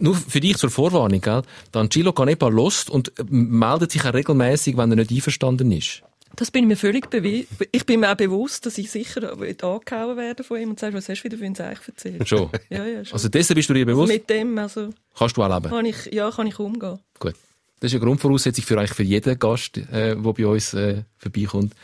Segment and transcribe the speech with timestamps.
[0.00, 1.42] nur für dich zur Vorwarnung, gell?
[1.72, 6.02] Dann Gilo Canepa lost und meldet sich auch regelmäßig, wenn er nicht einverstanden ist.
[6.36, 7.48] Das bin ich mir völlig bewusst.
[7.72, 11.08] Ich bin mir auch bewusst, dass ich sicher angehauen werde von ihm und sage, was
[11.08, 12.28] hast du wieder für ein Zeichen erzählt?
[12.28, 12.50] Schon?
[12.70, 13.14] ja, ja, schon.
[13.14, 14.10] Also dessen bist du dir bewusst?
[14.10, 14.90] Also mit dem, also...
[15.16, 15.70] Kannst du auch leben?
[15.70, 16.98] Kann ich, ja, kann ich umgehen.
[17.18, 17.34] Gut.
[17.80, 21.74] Das ist eine Grundvoraussetzung für eigentlich für jeden Gast, äh, der bei uns äh, vorbeikommt.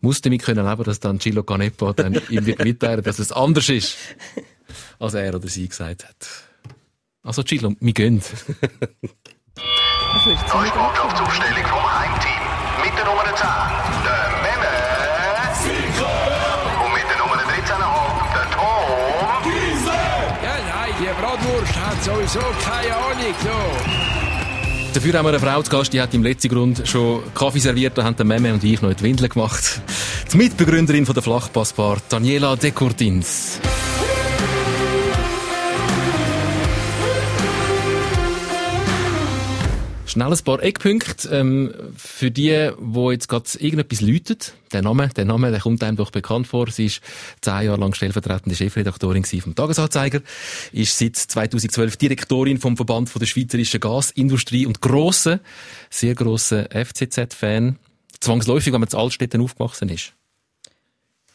[0.00, 3.68] Muss damit können leben, dass dann Gilo Canepa dann ihm wird mitteilen, dass es anders
[3.68, 3.96] ist,
[4.98, 6.51] als er oder sie gesagt hat.
[7.24, 8.20] Also Gilo, wir gehen.
[10.24, 10.34] Neue
[10.74, 12.42] Mannschaftsaufstellung vom Heimteam.
[12.82, 13.32] Mit der Nummer 10,
[14.04, 14.74] der Memme.
[16.84, 17.46] Und mit der Nummer 13,5,
[18.34, 19.52] der Tom.
[20.42, 23.34] Ja, nein, die Bratwurst hat sowieso keine Ahnung.
[23.40, 23.56] So.
[24.94, 27.96] Dafür haben wir eine Frau zu Gast, die hat im letzten Grund schon Kaffee serviert,
[27.96, 29.80] da haben der Memme und ich noch die Windel gemacht.
[30.32, 32.72] Die Mitbegründerin von der Flachpassbar, Daniela De
[40.12, 44.52] Schnell ein paar Eckpunkte ähm, für die, wo jetzt gerade irgendetwas läutet.
[44.70, 46.70] Der Name, der Name, der kommt einem doch bekannt vor.
[46.70, 47.00] Sie ist
[47.40, 50.20] zehn Jahre lang stellvertretende Chefredaktorin vom Tagesanzeiger,
[50.70, 55.40] ist seit 2012 Direktorin vom Verband von der Schweizerischen Gasindustrie und grosse,
[55.88, 57.78] sehr grosse FCZ-Fan.
[58.20, 60.12] Zwangsläufig, wenn man zu Altstädten aufgewachsen ist.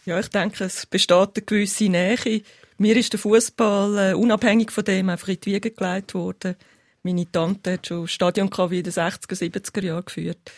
[0.06, 2.44] Ja, ich denke, es besteht eine gewisse Nähe.
[2.78, 6.56] Mir ist der Fußball äh, unabhängig von dem einfach in die Wiege gelegt worden.
[7.04, 10.52] Meine Tante hat schon Stadion in den 60er, 70er Jahren geführt.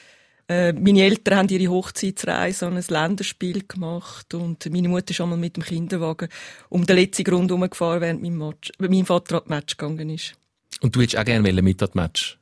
[0.48, 5.38] Äh, meine Eltern haben ihre Hochzeitsreise an ein Länderspiel gemacht und meine Mutter ist einmal
[5.38, 6.28] mit dem Kinderwagen
[6.70, 10.34] um den letzten Grund herumgefahren, während mein, Match, mein Vater an das Match gegangen ist.
[10.82, 12.39] Und du hättest auch gerne mit an das Match?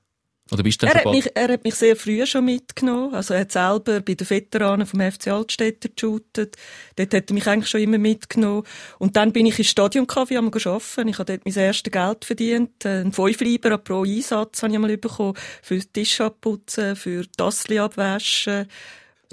[0.51, 3.13] Oder bist du er, hat mich, er hat mich sehr früh schon mitgenommen.
[3.13, 6.55] Also er hat selber bei den Veteranen vom FC Altstädter geshootet.
[6.95, 8.63] Dort hat er mich eigentlich schon immer mitgenommen.
[8.99, 11.07] Und dann bin ich ins Stadionkaffee am arbeiten.
[11.07, 12.85] Ich habe dort mein erstes Geld verdient.
[12.85, 15.33] Ein 5 Lieber pro Einsatz habe ich einmal bekommen.
[15.61, 18.67] Für Tisch abputzen, für Tassli abwaschen.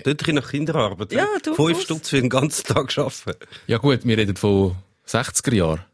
[0.02, 1.12] Dort nach Kinderarbeit.
[1.12, 1.54] Ja, du.
[1.54, 3.38] Fünf Stutz für den ganzen Tag arbeiten.
[3.68, 4.74] Ja gut, wir reden von
[5.06, 5.84] 60er Jahren.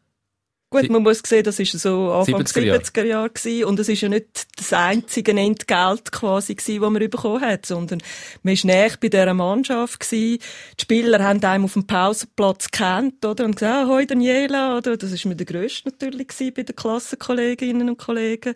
[0.73, 3.65] Gut, man muss sehen, das ist so Anfang 70er, 70er Jahre gewesen.
[3.65, 8.01] Und es ist ja nicht das einzige Entgelt quasi gewesen, das man bekommen hat, sondern
[8.41, 10.39] man ist näher bei dieser Mannschaft gewesen.
[10.79, 13.43] Die Spieler haben einem auf dem Pausenplatz gekannt, oder?
[13.43, 14.95] Und gesagt, ah, hoi Daniela, oder?
[14.95, 18.55] Das ist mir der Grösste natürlich gewesen bei den Klassenkolleginnen und Kollegen.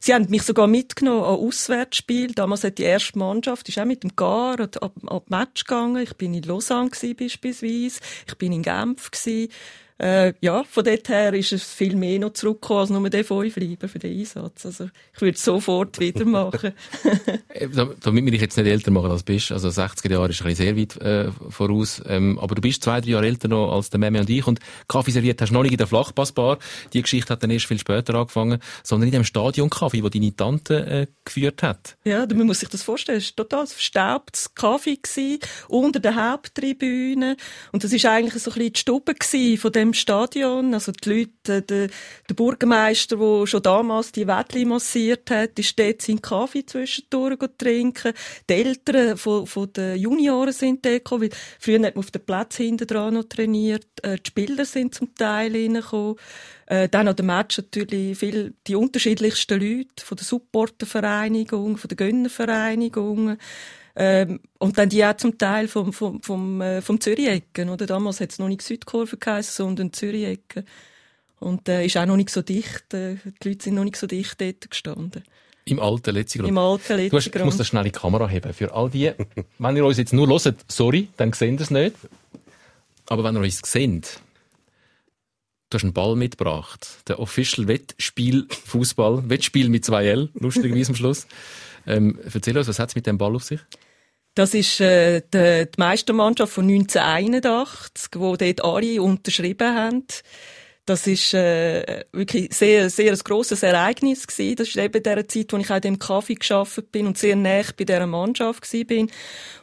[0.00, 2.32] Sie haben mich sogar mitgenommen an Auswärtsspiel.
[2.32, 6.02] Damals hat die erste Mannschaft, ist auch mit dem Gar ab, ab, Match gegangen.
[6.02, 8.00] Ich bin in Lausanne gewesen, beispielsweise.
[8.28, 9.48] Ich bin in Genf gewesen.
[9.96, 13.54] Äh, ja, von dort her ist es viel mehr noch zurückgekommen als nur der fünf
[13.56, 14.66] Lieber für den Einsatz.
[14.66, 16.72] Also, ich würde es sofort wieder machen.
[17.54, 17.68] Äh,
[18.00, 20.48] damit wir dich jetzt nicht älter machen als du bist, also 60er Jahre ist ein
[20.48, 23.90] bisschen sehr weit äh, voraus, ähm, aber du bist zwei, drei Jahre älter noch als
[23.90, 26.58] der Meme und ich und Kaffee serviert hast du noch nicht in der Flachpassbar.
[26.92, 30.34] Die Geschichte hat dann erst viel später angefangen, sondern in dem Stadion Kaffee, wo deine
[30.34, 31.96] Tante äh, geführt hat.
[32.04, 35.38] Ja, man muss sich das vorstellen, es war total verstaubtes Kaffee gewesen,
[35.68, 37.36] unter der Haupttribüne
[37.70, 39.14] und das ist eigentlich so ein bisschen die Stube
[39.58, 40.72] von dem Stadion.
[40.72, 41.88] Also die Leute, der,
[42.28, 48.14] der Bürgermeister, der schon damals die Wettli massiert hat, ist dort seinen Kaffee zwischendurch trinken.
[48.48, 52.24] Die Eltern von, von den Junioren sind dort gekommen, weil früher hat man auf dem
[52.24, 53.86] Platz hinten dran noch trainiert.
[54.02, 56.16] Äh, die Spieler sind zum Teil reingekommen.
[56.66, 61.96] Äh, dann an dem Match natürlich viel, die unterschiedlichsten Leute von der Supportervereinigung, von der
[61.96, 63.36] Gönnervereinigung.
[63.96, 67.86] Ähm, und dann die auch zum Teil vom, vom, vom, äh, vom Zürich-Ecken, oder?
[67.86, 70.64] Damals hat es noch nicht Südkurve geheißen, sondern Zürich-Ecken.
[71.38, 74.06] Und, äh, ist auch noch nicht so dicht, äh, die Leute sind noch nicht so
[74.06, 75.22] dicht dort gestanden.
[75.66, 76.48] Im alten Letzigrund.
[76.48, 77.36] Im alten Letzigrund.
[77.36, 78.52] Ich muss das schnell in die Kamera heben.
[78.52, 79.12] Für all die,
[79.58, 81.96] wenn ihr uns jetzt nur hört, sorry, dann seht ihr es nicht.
[83.06, 84.20] Aber wenn ihr uns seht,
[85.70, 86.98] du hast einen Ball mitgebracht.
[87.08, 89.28] Der Official Wettspiel Fußball.
[89.28, 91.26] Wettspiel mit zwei L, lustigerweise am Schluss.
[91.86, 93.60] Ähm, erzähl uns, was hat es mit dem Ball auf sich?
[94.34, 100.04] Das ist äh, die, die Meistermannschaft von 1981, wo dort alle unterschrieben haben.
[100.86, 104.56] Das ist äh, wirklich sehr, sehr ein grosses Ereignis gewesen.
[104.56, 107.36] Das ist eben der Zeit, wo ich auch in dem Kaffee geschafft bin und sehr
[107.36, 109.10] nah bei dieser Mannschaft gewesen bin.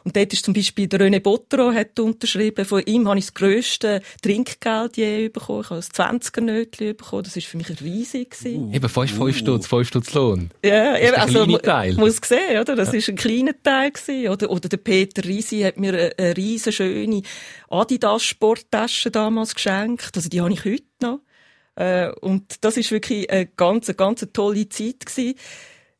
[0.02, 2.64] Und dort ist zum Beispiel der René Bottero hat unterschrieben.
[2.64, 5.60] Von ihm habe ich das grösste Trinkgeld je bekommen.
[5.62, 7.22] Ich habe ein 20er-Nötchen bekommen.
[7.22, 8.70] Das ist für mich riesig gewesen.
[8.70, 10.50] Uh, eben fast 5 Stutz, 5 Stutz Lohn.
[10.64, 11.94] Ja, eben, also, Teil.
[11.94, 12.74] muss sehen, oder?
[12.74, 12.98] Das ja.
[12.98, 14.28] ist ein kleiner Teil gewesen.
[14.28, 17.22] Oder, oder der Peter Risi hat mir eine, eine riesen schöne
[17.68, 20.10] Adidas Sporttasche damals geschenkt.
[20.16, 20.91] Also die habe ich heute.
[21.74, 25.34] Äh, und das ist wirklich eine ganz, ganz tolle Zeit gewesen.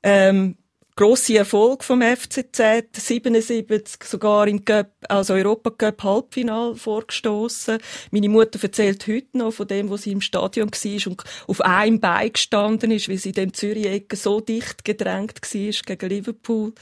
[0.02, 0.56] Ähm,
[0.96, 2.60] grosse Erfolg vom FCZ,
[2.92, 7.78] 77 sogar im Cup, also Europacup Halbfinal vorgestoßen.
[8.10, 12.00] Meine Mutter erzählt heute noch von dem, wo sie im Stadion war und auf einem
[12.00, 16.72] Bein gestanden ist, weil sie in dem Zürich-Ecke so dicht gedrängt war gegen Liverpool.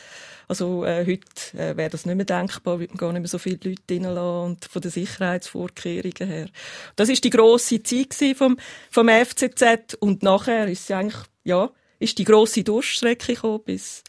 [0.49, 3.39] Also äh, heute äh, wäre das nicht mehr denkbar, würde man gar nicht mehr so
[3.39, 6.49] viele Leute reinlassen und von den Sicherheitsvorkehrungen her.
[6.97, 8.57] Das ist die grosse Zeit vom,
[8.91, 14.03] vom FCZ und nachher ist sie eigentlich, ja, ist die grosse Durchstrecke gekommen bis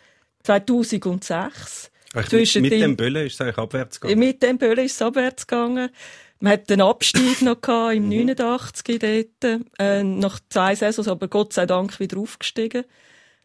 [0.44, 1.92] 2006.
[2.28, 4.20] Zwischen mit, mit dem Böllen ist es eigentlich abwärts gegangen?
[4.20, 5.90] Mit dem Böllen ist es abwärts gegangen.
[6.40, 9.00] Man hat den Abstieg noch gehabt, im 89 mhm.
[9.00, 12.84] dort, äh, nach zwei Saisons, aber Gott sei Dank wieder aufgestiegen.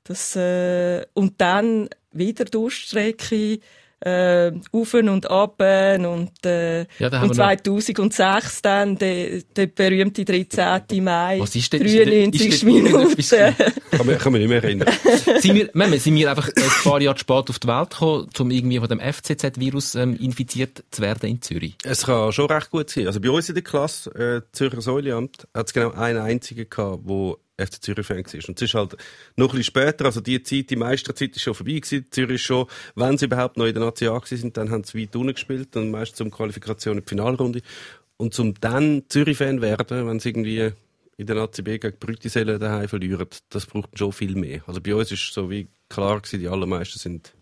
[0.04, 3.58] Das, äh, und dann wieder Durchstrecke,
[4.00, 11.02] äh, und ab und, äh, ja, und 2006 dann der, der berühmte 13.
[11.02, 13.16] Mai, Was ist denn, 93 ist denn, Minuten.
[13.90, 14.88] kann, man, kann mich nicht mehr erinnern.
[15.38, 18.50] sind, wir, wir, sind wir einfach ein paar Jahre spät auf die Welt gekommen, um
[18.50, 21.76] irgendwie von dem FCZ-Virus ähm, infiziert zu werden in Zürich?
[21.82, 23.06] Es kann schon recht gut sein.
[23.06, 27.00] Also bei uns in der Klasse, äh, Zürcher Säuleamt, hat es genau einen einzigen gehabt,
[27.04, 28.48] wo FC Zürich-Fan war.
[28.48, 28.96] Und es ist halt
[29.36, 32.06] noch ein bisschen später, also die Zeit, die Meisterzeit ist schon vorbei gewesen.
[32.10, 35.16] Zürich schon, wenn sie überhaupt noch in der Nazi A sind, dann haben sie weit
[35.16, 37.62] unten gespielt und meist zum Qualifikation in die Finalrunde.
[38.16, 40.72] Und zum dann Zürich-Fan werden, wenn sie irgendwie
[41.18, 44.62] in der Nazi B gegen Brütiselle daheim verlieren, das braucht schon viel mehr.
[44.66, 47.32] Also bei uns ist so wie klar gewesen, die allermeisten sind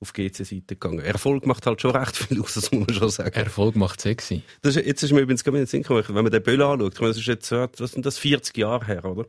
[0.00, 1.00] auf GC-Seite gegangen.
[1.00, 3.34] Erfolg macht halt schon recht viel aus, das muss man schon sagen.
[3.34, 4.42] Erfolg macht sexy.
[4.62, 6.62] Das ist, jetzt ist mir übrigens gerade in den Sinn gekommen, wenn man den Böll
[6.62, 9.26] anschaut, ich meine, das ist jetzt, was sind das, 40 Jahre her, oder?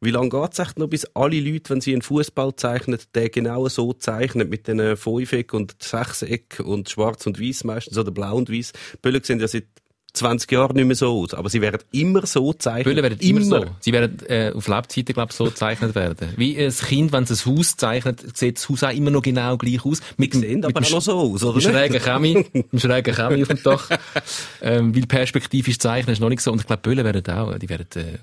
[0.00, 3.30] Wie lange geht es echt noch, bis alle Leute, wenn sie einen Fußball zeichnen, den
[3.30, 8.36] genau so zeichnen, mit den Fünfeck und Sechseck und Schwarz und Weiß meistens, oder Blau
[8.36, 8.72] und Weiß.
[9.02, 9.66] Böller sehen ja seit
[10.14, 11.34] 20 Jahren nicht mehr so aus.
[11.34, 12.84] Aber sie werden immer so gezeichnet.
[12.84, 13.66] Böllen werden immer, immer so.
[13.80, 16.32] Sie werden äh, auf Lebzeiten, glaube ich, so gezeichnet werden.
[16.36, 19.56] Wie ein Kind, wenn es ein Haus zeichnet, sieht das Haus auch immer noch genau
[19.56, 20.00] gleich aus.
[20.16, 21.54] Mit, sehen mit aber noch so aus, oder?
[21.54, 23.90] Mit schrägen Chemie, mit schrägen Chemie auf dem Dach.
[24.62, 26.52] ähm, weil perspektivisch zeichnen ist noch nicht so.
[26.52, 28.18] Und ich glaube, Böllen werden auch, die werden äh,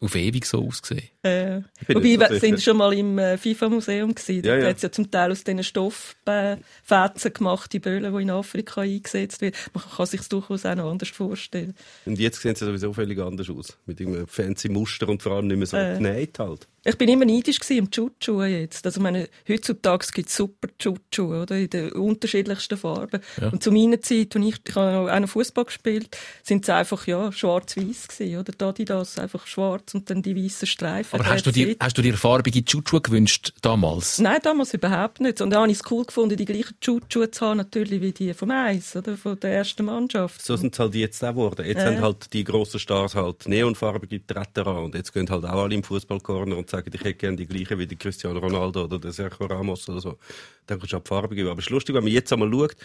[0.00, 1.08] auf ewig so ausgesehen.
[1.22, 4.42] Äh, wobei, wir sind schon mal im äh, FIFA-Museum gewesen.
[4.42, 4.68] Da ja, ja.
[4.68, 9.56] hat es ja zum Teil aus diesen Stofffetzen gemachte Böllen, die in Afrika eingesetzt werden.
[9.74, 11.74] Man kann sich das durchaus auch noch anders vorstellen.
[12.06, 13.76] Und jetzt sehen sie sowieso völlig anders aus.
[13.86, 15.94] Mit einem fancy Muster und vor allem nicht mehr so äh.
[15.94, 16.68] genäht halt.
[16.88, 18.86] Ich bin immer neidisch im Chuchu jetzt.
[18.86, 21.58] Also, meine, heutzutage gibt es super Chuchu, oder?
[21.58, 23.20] In den unterschiedlichsten Farben.
[23.38, 23.50] Ja.
[23.50, 27.06] Und zu meiner Zeit, als ich, ich habe auch noch Fußball gespielt, sind es einfach,
[27.06, 28.52] ja, schwarz-weiß gewesen, oder?
[28.56, 31.20] Da, die das einfach schwarz und dann die weißen Streifen.
[31.20, 34.18] Aber hast du, dir, hast du dir farbige Chuchu gewünscht, damals?
[34.18, 35.42] Nein, damals überhaupt nicht.
[35.42, 38.32] Und da habe ich es cool gefunden, die gleichen Chuchu zu haben, natürlich wie die
[38.32, 39.18] vom Eis, oder?
[39.18, 40.42] Von der ersten Mannschaft.
[40.42, 41.66] So sind es halt jetzt auch geworden.
[41.66, 41.96] Jetzt äh.
[41.96, 45.74] haben halt die grossen Stars halt neonfarbige Tretter an und jetzt gehen halt auch alle
[45.74, 49.12] im Fußballkorner und sagen, ich hätte gerne die gleiche wie die Cristiano Ronaldo oder der
[49.12, 50.18] Sergio Ramos oder so.
[50.66, 51.48] Dann kannst du auch die Farbe geben.
[51.48, 52.76] Aber es ist lustig, wenn man jetzt einmal schaut,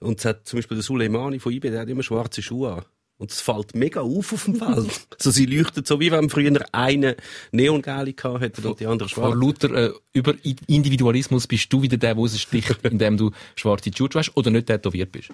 [0.00, 2.84] und es hat zum Beispiel der Suleimani von IB, der hat immer schwarze Schuhe an.
[3.18, 5.08] Und es fällt mega auf auf dem Feld.
[5.18, 7.16] so, sie leuchtet so, wie wenn früher eine
[7.50, 9.32] Neongelbe gehabt hätte und die andere schwarz.
[9.32, 10.34] Vor lauter äh, über
[10.68, 15.10] Individualismus bist du wieder der, der raussticht, indem du schwarze Schuhe hast oder nicht tätowiert
[15.10, 15.30] bist.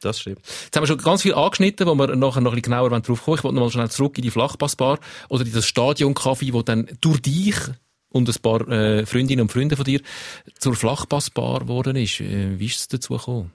[0.00, 0.40] Das stimmt.
[0.44, 3.22] Jetzt haben wir schon ganz viel angeschnitten, wo wir nachher noch ein bisschen genauer drauf
[3.24, 3.38] kommen.
[3.38, 4.98] Ich wollte noch mal schnell zurück in die Flachpassbar
[5.28, 7.56] oder in das Stadion-Kaffee, wo dann durch dich
[8.10, 10.00] und ein paar äh, Freundinnen und Freunde von dir
[10.58, 12.20] zur Flachpassbar geworden ist.
[12.20, 13.52] Äh, wie ist es dazu gekommen?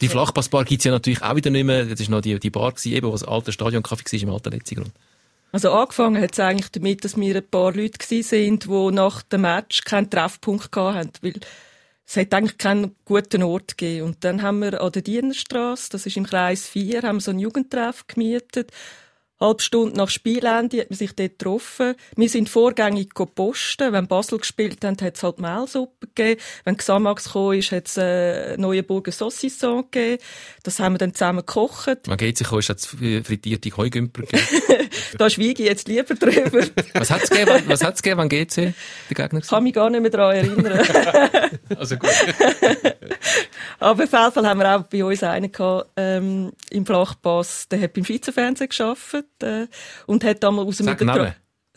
[0.00, 1.84] Die Flachpassbar gibt's ja natürlich auch wieder nicht mehr.
[1.86, 4.52] Das ist noch die, die Bar gewesen, eben, wo das alte Stadionkaffee war im alten
[4.52, 4.92] Letzigrund.
[5.52, 9.40] Also angefangen hat es eigentlich damit, dass wir ein paar Leute waren, die nach dem
[9.40, 11.40] Match keinen Treffpunkt hatten, weil
[12.06, 14.06] es hat eigentlich keinen guten Ort gegeben.
[14.06, 17.30] Und dann haben wir an der Dienerstrasse, das ist im Kreis 4, haben wir so
[17.30, 18.70] einen Jugendtreff gemietet
[19.40, 21.94] halbe Stunde nach Spielende hat man sich dort getroffen.
[22.16, 23.92] Wir sind vorgängig posten.
[23.92, 26.40] Wenn Basel gespielt haben, hat es halt Mehlsuppe gegeben.
[26.64, 30.22] Wenn Xamax gekommen ist, hat es äh, Neuenburger Saucisson gegeben.
[30.62, 31.98] Das haben wir dann zusammen gekocht.
[32.06, 34.88] Wenn geht sich hat es frittierte Heugümper gegeben.
[35.18, 36.66] da schweige ich jetzt lieber drüber.
[36.94, 38.74] was hat es gegeben, was hat's gegeben, wenn GC der
[39.14, 40.80] Gegner kann mich gar nicht mehr daran erinnern.
[41.76, 42.10] also gut.
[43.78, 47.80] Aber auf jeden Fall haben wir auch bei uns einen gehabt, ähm, im Flachpass, der
[47.80, 49.66] hat beim Schweizer Fernsehen gearbeitet äh,
[50.06, 50.86] und hat damals aus dem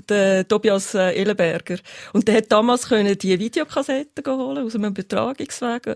[0.08, 1.78] der Tobias äh, Ellenberger.
[2.14, 5.96] Und der hat damals können die Videokassetten holen aus einem Betragungswagen.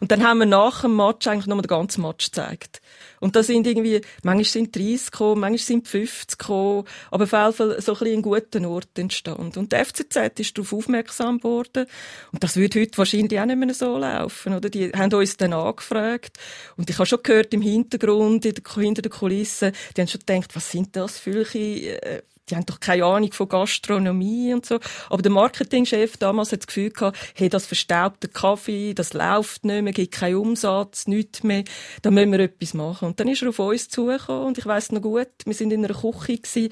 [0.00, 2.80] Und dann haben wir nach dem Match eigentlich nochmal den ganzen Match gezeigt.
[3.20, 7.52] Und da sind irgendwie, manchmal sind 30 gekommen, manchmal sind 50 gekommen, aber auf jeden
[7.52, 9.58] Fall so ein bisschen ein guter Ort entstanden.
[9.58, 11.86] Und der FCZ ist darauf aufmerksam geworden.
[12.32, 14.68] Und das würde heute wahrscheinlich auch nicht mehr so laufen, oder?
[14.68, 16.38] Die haben uns dann angefragt.
[16.76, 20.70] Und ich habe schon gehört im Hintergrund, hinter den Kulissen, die haben schon gedacht, was
[20.70, 24.78] sind das für äh, die haben doch keine Ahnung von Gastronomie und so.
[25.10, 29.82] Aber der Marketingchef damals hat das Gefühl gehabt, hey, das verstaubte Kaffee, das läuft nicht
[29.82, 31.64] mehr, gibt keinen Umsatz, nichts mehr,
[32.02, 33.08] da müssen wir etwas machen.
[33.08, 35.84] Und dann ist er auf uns zugekommen und ich weiss noch gut, wir sind in
[35.84, 36.70] einer Küche gewesen,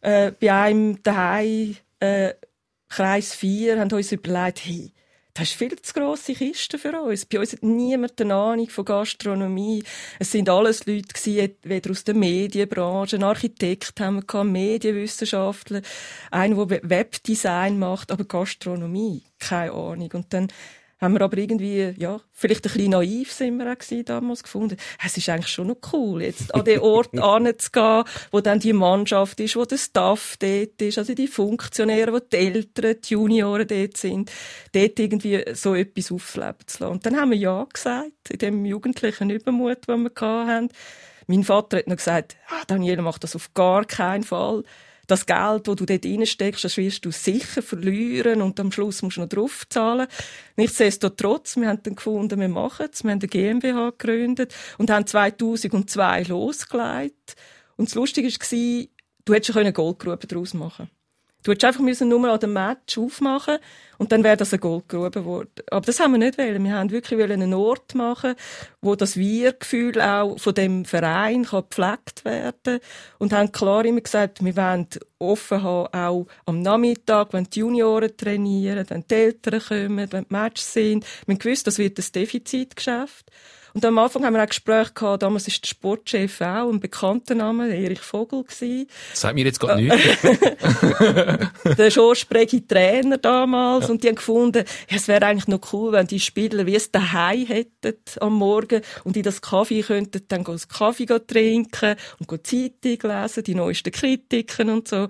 [0.00, 2.34] äh, bei einem daheim, äh,
[2.88, 4.92] Kreis 4, haben uns überlegt, hey,
[5.34, 7.24] das ist viel zu grosse Kiste für uns.
[7.24, 9.82] Bei uns hat niemand eine Ahnung von Gastronomie.
[10.18, 15.80] Es sind alles Leute gewesen, weder aus der Medienbranche, ein Architekt haben wir Medienwissenschaftler,
[16.30, 20.10] einer, der Webdesign macht, aber Gastronomie, keine Ahnung.
[20.12, 20.48] Und dann
[21.02, 24.76] haben wir aber irgendwie, ja, vielleicht ein bisschen naiv sind wir auch damals gefunden.
[25.04, 29.40] Es ist eigentlich schon noch cool, jetzt an den Ort anzugehen, wo dann die Mannschaft
[29.40, 33.96] ist, wo der Staff dort ist, also die Funktionäre, wo die Eltern, die Junioren dort
[33.96, 34.30] sind,
[34.72, 36.92] dort irgendwie so etwas aufleben zu lassen.
[36.92, 40.68] Und dann haben wir Ja gesagt, in dem jugendlichen Übermut, den wir hatten.
[41.26, 44.62] Mein Vater hat noch gesagt, ah, Daniela macht das auf gar keinen Fall
[45.12, 49.18] das Geld, das du dort reinsteckst, das wirst du sicher verlieren und am Schluss musst
[49.18, 50.08] du noch draufzahlen.
[50.56, 53.04] Nichtsdestotrotz, wir haben dann gefunden, wir machen es.
[53.04, 57.36] Wir haben eine GmbH gegründet und haben 2002 losgelegt.
[57.76, 58.86] Und das Lustige war,
[59.24, 61.01] du hättest eine Goldgrube daraus machen können.
[61.42, 63.58] Du hättest einfach müssen nur an dem Match aufmachen
[63.98, 65.50] und dann wäre das eine Goldgrube geworden.
[65.70, 66.64] Aber das haben wir nicht wollen.
[66.64, 68.34] Wir haben wirklich einen Ort machen,
[68.80, 72.80] wo das Wir-Gefühl auch von dem Verein kann gepflegt werden
[73.18, 78.16] und haben klar immer gesagt, wir wollen offen haben, auch am Nachmittag, wenn die Junioren
[78.16, 81.04] trainieren, wenn die Eltern kommen, wenn die Matches sind.
[81.26, 83.30] Wir haben gewusst, das wird ein Defizitgeschäft.
[83.74, 87.34] Und am Anfang haben wir auch Gespräche gehabt, damals ist der Sportchef auch ein bekannter
[87.34, 88.86] Name, Erich Vogel gewesen.
[89.10, 89.98] Das sagt mir jetzt gar nichts.
[91.76, 93.86] der schorsprechige Trainer damals.
[93.86, 93.92] Ja.
[93.92, 96.90] Und die haben gefunden, ja, es wäre eigentlich noch cool, wenn die Spieler wie es
[96.90, 103.10] daheim hätten am Morgen und in das Kaffee könnten dann einen Kaffee trinken und Zeitung
[103.10, 105.08] lesen, die neuesten Kritiken und so.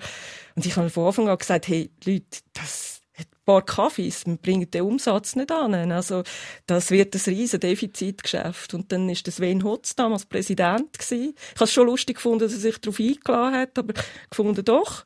[0.54, 3.01] Und ich habe von Anfang an gesagt, hey, Leute, das,
[3.44, 5.92] paar Kaffees, man bringt den Umsatz nicht an.
[5.92, 6.22] Also,
[6.66, 8.74] das wird ein riesen Defizitgeschäft.
[8.74, 11.34] Und dann ist das Sven Hotz damals Präsident gewesen.
[11.36, 13.94] Ich habe es schon lustig gefunden, dass er sich darauf eingeladen hat, aber
[14.30, 15.04] gefunden doch.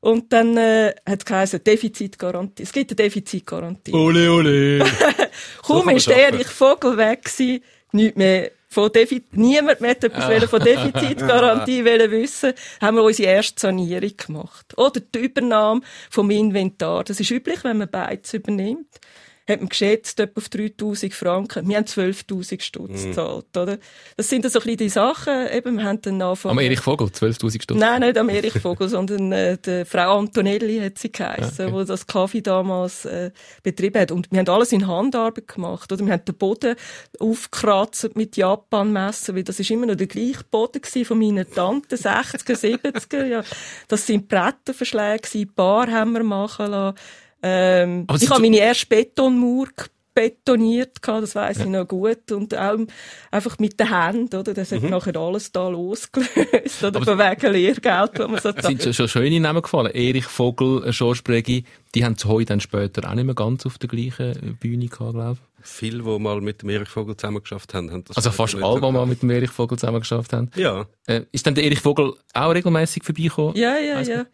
[0.00, 2.62] Und dann äh, hat es geheißen, Defizitgarantie.
[2.62, 3.92] Es gibt eine Defizitgarantie.
[3.92, 4.78] Ole, ole.
[5.62, 10.46] Kaum so ist Erich Vogel weg gewesen, nicht mehr von Defi niemand mehr etwas ah.
[10.46, 14.76] von Defizitgarantie wissen, haben wir unsere erste Sanierung gemacht.
[14.76, 17.04] Oder die Übernahme vom Inventar.
[17.04, 19.00] Das ist üblich, wenn man beides übernimmt
[19.48, 21.68] hat man geschätzt, etwa auf 3000 Franken.
[21.68, 23.08] Wir haben 12.000 Stutz mhm.
[23.08, 23.78] gezahlt, oder?
[24.16, 26.58] Das sind so ein bisschen die Sachen, eben, wir haben dann angefangen...
[26.58, 27.78] Am Erich Vogel, 12.000 Stutz?
[27.78, 31.78] Nein, nicht am Erich Vogel, sondern äh, die Frau Antonelli hat sie geheissen, ah, okay.
[31.80, 33.30] die das Kaffee damals äh,
[33.62, 34.12] betrieben hat.
[34.12, 36.04] Und wir haben alles in Handarbeit gemacht, oder?
[36.04, 36.76] Wir haben den Boden
[37.18, 42.54] aufgekratzt mit Japan-Messer, weil das ist immer noch der gleiche Boden von meiner Tante, 60er,
[42.54, 43.42] 70er, ja.
[43.88, 46.98] Das sind Bretterverschläge, Bar haben wir machen lassen.
[47.42, 49.68] Ähm, ich habe meine erste Betonmauer
[50.18, 51.64] betoniert gehabt, das weiß ja.
[51.64, 52.76] ich noch gut und auch
[53.30, 54.52] einfach mit den Händen, oder?
[54.52, 54.90] Das hat mhm.
[54.90, 57.04] nachher alles da losgelöst, oder?
[57.04, 59.92] Von wegen Lehrgeld, wo man so sind schon, schon schöne Namen gefallen.
[59.92, 61.62] Erich Vogel, Georges Bregi,
[61.94, 65.12] die haben zu heute dann später auch nicht mehr ganz auf der gleichen Bühne gehabt,
[65.12, 65.66] glaube ich.
[65.68, 68.80] Viele, die mal mit dem Erich Vogel zusammen geschafft haben, haben das Also fast alle,
[68.80, 70.50] die mal mit dem Erich Vogel zusammen geschafft haben.
[70.56, 70.86] Ja.
[71.06, 73.54] Äh, ist dann der Erich Vogel auch regelmäßig vorbeigekommen?
[73.54, 74.26] Ja, ja, ja.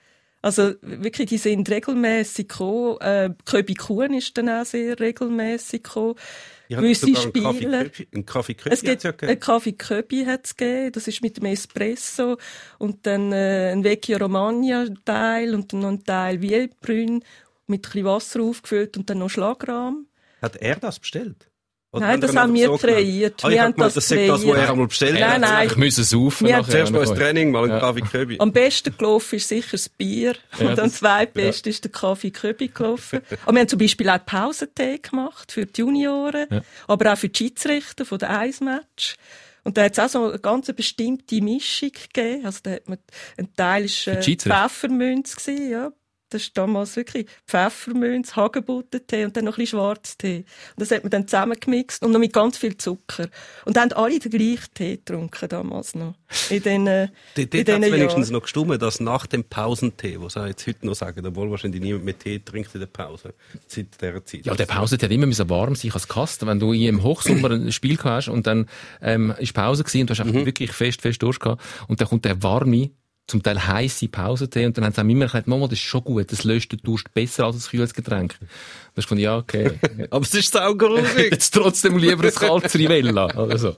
[0.44, 3.00] Also wirklich, die sind regelmäßig gekommen.
[3.00, 6.16] Äh, Köbi Kuhn ist dann auch sehr regelmäßig gekommen.
[6.68, 7.90] Ja, Gewisse Spiele.
[8.14, 10.92] Ein Kaffee Köbi es gibt, ja Ein Kaffee Köbi hat es gegeben.
[10.92, 12.36] Das ist mit dem Espresso.
[12.78, 17.24] Und dann äh, ein Vecchio Romagna Teil und dann noch ein Teil Wielbrünn
[17.66, 20.08] mit ein bisschen Wasser aufgefüllt und dann noch Schlagrahm.
[20.42, 21.48] Hat er das bestellt?
[21.94, 23.44] Oder nein, das haben wir so kreiert.
[23.44, 24.30] Ah, wir haben das, das kreiert.
[24.30, 26.48] das, was er einmal bestellt nein, Nein, Ich muss es saufen.
[26.48, 28.36] Wir Zuerst mal ein Training, mal einen Kaffee Köbi.
[28.40, 30.34] Am besten gelaufen ist sicher das Bier.
[30.58, 31.74] Ja, und am zweitbesten ja.
[31.74, 33.20] ist der Kaffee Köbi gelaufen.
[33.44, 36.62] Aber wir haben zum Beispiel auch Pausentee gemacht für die Junioren, ja.
[36.88, 39.14] aber auch für die Schiedsrichter von der Eismatch.
[39.62, 42.44] Und da hat es auch so eine ganz bestimmte Mischung gegeben.
[42.44, 42.98] Also da hat man,
[43.38, 45.92] ein Teil war äh, Pfeffermünz gewesen, ja.
[46.31, 50.45] Das ist damals wirklich Pfeffermünz, Hagebuttentee und dann noch ein bisschen Schwarztee.
[50.76, 53.28] Und das hat man dann zusammengemixt und noch mit ganz viel Zucker.
[53.64, 56.14] Und dann haben alle den gleichen Tee getrunken damals noch.
[56.50, 60.87] In den, äh, es wenigstens noch gestummen, dass nach dem Pausentee, was sie jetzt heute
[60.87, 63.35] noch sagen, obwohl wahrscheinlich niemand mehr Tee trinkt in der Pause,
[63.66, 64.47] seit dieser Zeit.
[64.47, 66.47] Ja, der Pausentee hat immer warm sein als Kasten.
[66.47, 68.66] Wenn du im Hochsommer ein Spiel hast und dann
[69.00, 70.47] ähm, ist Pause gewesen und du hast einfach mhm.
[70.47, 72.90] wirklich fest, fest Durst gehabt und dann kommt der warme
[73.26, 76.04] zum Teil heisse Pausentee und dann haben sie auch immer gesagt, Mama, das ist schon
[76.04, 78.37] gut, das löst den Durst besser als ein kühles Getränk.
[78.38, 79.73] Da ist von ja, okay.
[80.11, 81.31] Aber es ist saugrusig.
[81.31, 83.76] Jetzt trotzdem lieber ein kaltes Rivella, oder so.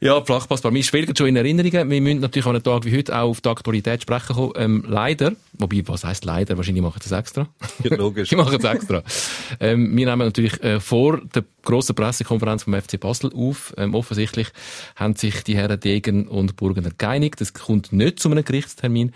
[0.00, 0.72] Ja, Flachpassbar.
[0.72, 1.90] Wir schwelgen schon in Erinnerungen.
[1.90, 4.52] Wir müssen natürlich an einem Tag wie heute auch auf die Aktualität sprechen kommen.
[4.54, 6.56] Ähm, leider, wobei, was heisst leider?
[6.56, 7.48] Wahrscheinlich machen sie es extra.
[7.82, 8.28] Ja, logisch.
[8.30, 9.02] Die machen es extra.
[9.58, 13.74] ähm, wir nehmen natürlich äh, vor der grossen Pressekonferenz vom FC Basel auf.
[13.76, 14.46] Ähm, offensichtlich
[14.94, 17.40] haben sich die Herren Degen und Burgener geeinigt.
[17.40, 19.12] Es kommt nicht zu einem Gerichtstermin.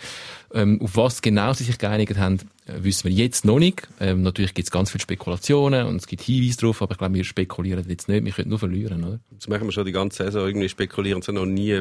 [0.52, 2.40] Ähm, auf was genau sie sich geeinigt haben,
[2.78, 3.88] wissen wir jetzt noch nicht.
[4.00, 7.14] Ähm, natürlich gibt es ganz viele Spekulationen und es gibt Hinweise darauf, aber ich glaube,
[7.14, 8.24] wir spekulieren jetzt nicht.
[8.24, 9.20] Wir können nur verlieren, oder?
[9.30, 10.46] Das machen wir schon die ganze Saison.
[10.46, 11.80] Irgendwie spekulieren sie noch nie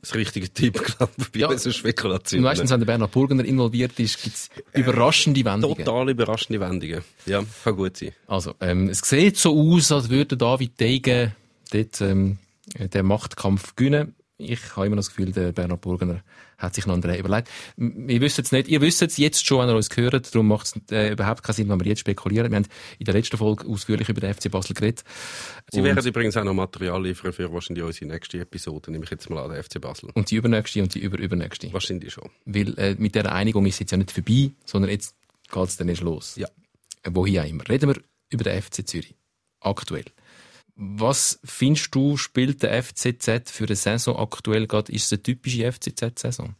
[0.00, 1.56] das richtige Typ, glaube ich, bei Ja.
[1.58, 2.44] so Spekulationen.
[2.44, 5.76] Meistens, wenn der Bernhard Burgener involviert ist, gibt es überraschende Wendungen.
[5.76, 7.02] Total überraschende Wendungen.
[7.26, 8.12] Ja, kann gut sein.
[8.26, 11.32] Also, ähm, es sieht so aus, als würde David Degen
[11.72, 12.38] dort ähm,
[12.78, 14.14] den Machtkampf gewinnen.
[14.38, 16.22] Ich habe immer das Gefühl, der Bernhard Burgener
[16.58, 17.48] hat sich noch einen Dreh überlegt.
[17.76, 18.66] Wir wissen es nicht.
[18.68, 20.34] Ihr wisst es jetzt schon, wenn ihr uns hört.
[20.34, 22.50] Darum macht es äh, überhaupt keinen Sinn, wenn wir jetzt spekulieren.
[22.50, 22.66] Wir haben
[22.98, 25.04] in der letzten Folge ausführlich über den FC Basel geredet.
[25.70, 29.10] Sie Und- werden übrigens auch noch Material liefern für wahrscheinlich unsere nächste Episode, nehme ich
[29.10, 30.10] jetzt mal an, der FC Basel.
[30.14, 31.72] Und die übernächste und die überübernächste.
[31.72, 32.28] Wahrscheinlich schon.
[32.44, 35.14] Weil äh, mit der Einigung ist es jetzt ja nicht vorbei, sondern jetzt
[35.52, 36.36] geht es dann erst los.
[36.36, 36.48] Ja.
[37.08, 37.68] Wohin auch immer.
[37.68, 39.14] Reden wir über den FC Zürich.
[39.60, 40.04] Aktuell.
[40.74, 44.92] Was findest du, spielt der FCZ für eine Saison aktuell gerade?
[44.92, 46.54] Ist es eine typische FCZ-Saison?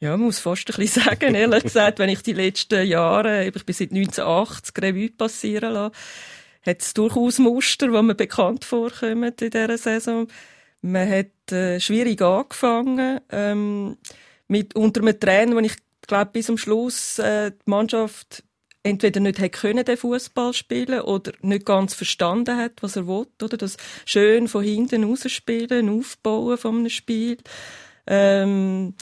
[0.00, 3.52] Ja, man muss fast ein bisschen sagen, ehrlich gesagt, wenn ich die letzten Jahre, ich
[3.52, 5.96] bin seit 1980 Revue passieren lasse,
[6.64, 10.28] hat es durchaus Muster, die mir bekannt vorkommen in dieser Saison.
[10.80, 13.96] Man hat äh, schwierig angefangen, ähm,
[14.46, 15.76] mit, unter einem Trainer, wo ich
[16.06, 18.44] glaube, bis zum Schluss äh, die Mannschaft
[18.88, 23.26] entweder nicht hätte können, den Fußball spielen oder nicht ganz verstanden hat, was er will,
[23.42, 27.38] oder das schön von hinten rausspielen, aufbauen von einem Spiel.
[28.06, 28.94] Ähm,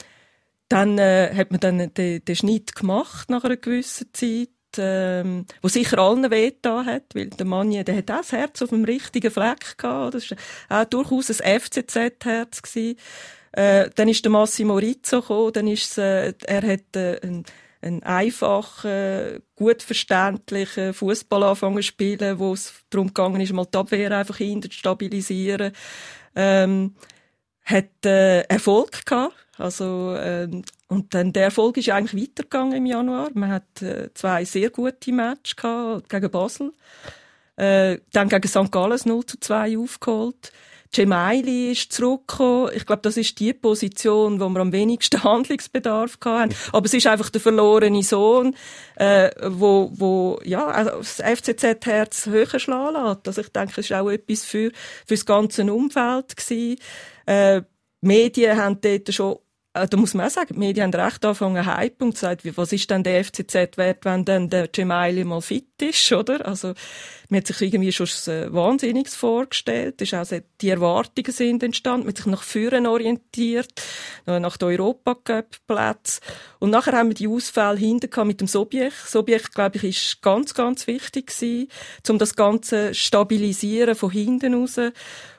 [0.69, 5.69] dann äh, hat man dann den, den Schnitt gemacht nach einer gewissen Zeit, ähm, wo
[5.69, 9.31] sicher allen wehgetan hat, weil der Mann, der hat auch das Herz auf dem richtigen
[9.31, 10.15] Fleck gehabt.
[10.15, 12.61] Das war auch durchaus ein FCZ-Herz.
[13.53, 17.43] Äh, dann ist der Massimo Rizzo gekommen, dann ist äh, er hat äh,
[17.87, 23.77] einen einfachen, gut verständlichen Fußball anfangen zu spielen, wo es darum gegangen ist, mal die
[23.77, 25.71] Abwehr einfach hinter zu stabilisieren.
[26.35, 26.95] Ähm,
[27.63, 29.35] hat äh, Erfolg gehabt.
[29.57, 33.29] Also, ähm, und dann der Erfolg ist eigentlich weitergegangen im Januar.
[33.33, 36.73] Man hat äh, zwei sehr gute Matches gehabt, gegen Basel.
[37.55, 38.71] Äh, dann gegen St.
[38.71, 40.51] Gallen 0 zu 2 aufgeholt.
[40.91, 42.71] Gemaili ist zurückgekommen.
[42.73, 46.55] Ich glaube, das ist die Position, wo wir am wenigsten Handlungsbedarf hatten.
[46.71, 48.55] Aber es ist einfach der verlorene Sohn,
[48.95, 53.27] äh, wo, wo, ja, also das FCZ-Herz höher schlagen lässt.
[53.27, 54.71] Also ich denke, es war auch etwas für,
[55.05, 56.77] für das ganze Umfeld gewesen.
[57.25, 57.61] Äh,
[58.01, 59.37] die Medien haben dort schon
[59.85, 62.73] da muss man auch sagen, die Medien haben recht angefangen zu hypen und gesagt, was
[62.73, 66.45] ist denn der FCZ wert, wenn dann der Gemaili mal fit ist, oder?
[66.45, 66.73] Also,
[67.29, 70.01] man hat sich irgendwie schon äh, Wahnsinniges vorgestellt.
[70.01, 72.05] Es ist auch die Erwartungen sind entstanden.
[72.05, 73.73] Man hat sich nach vorne orientiert,
[74.25, 76.21] nach den Europacup-Plätzen.
[76.59, 78.93] Und nachher haben wir die Ausfälle hinten mit dem Sobjech.
[79.05, 81.67] Sobjech, glaube ich, ist ganz, ganz wichtig gewesen,
[82.09, 84.79] um das Ganze stabilisieren von hinten raus.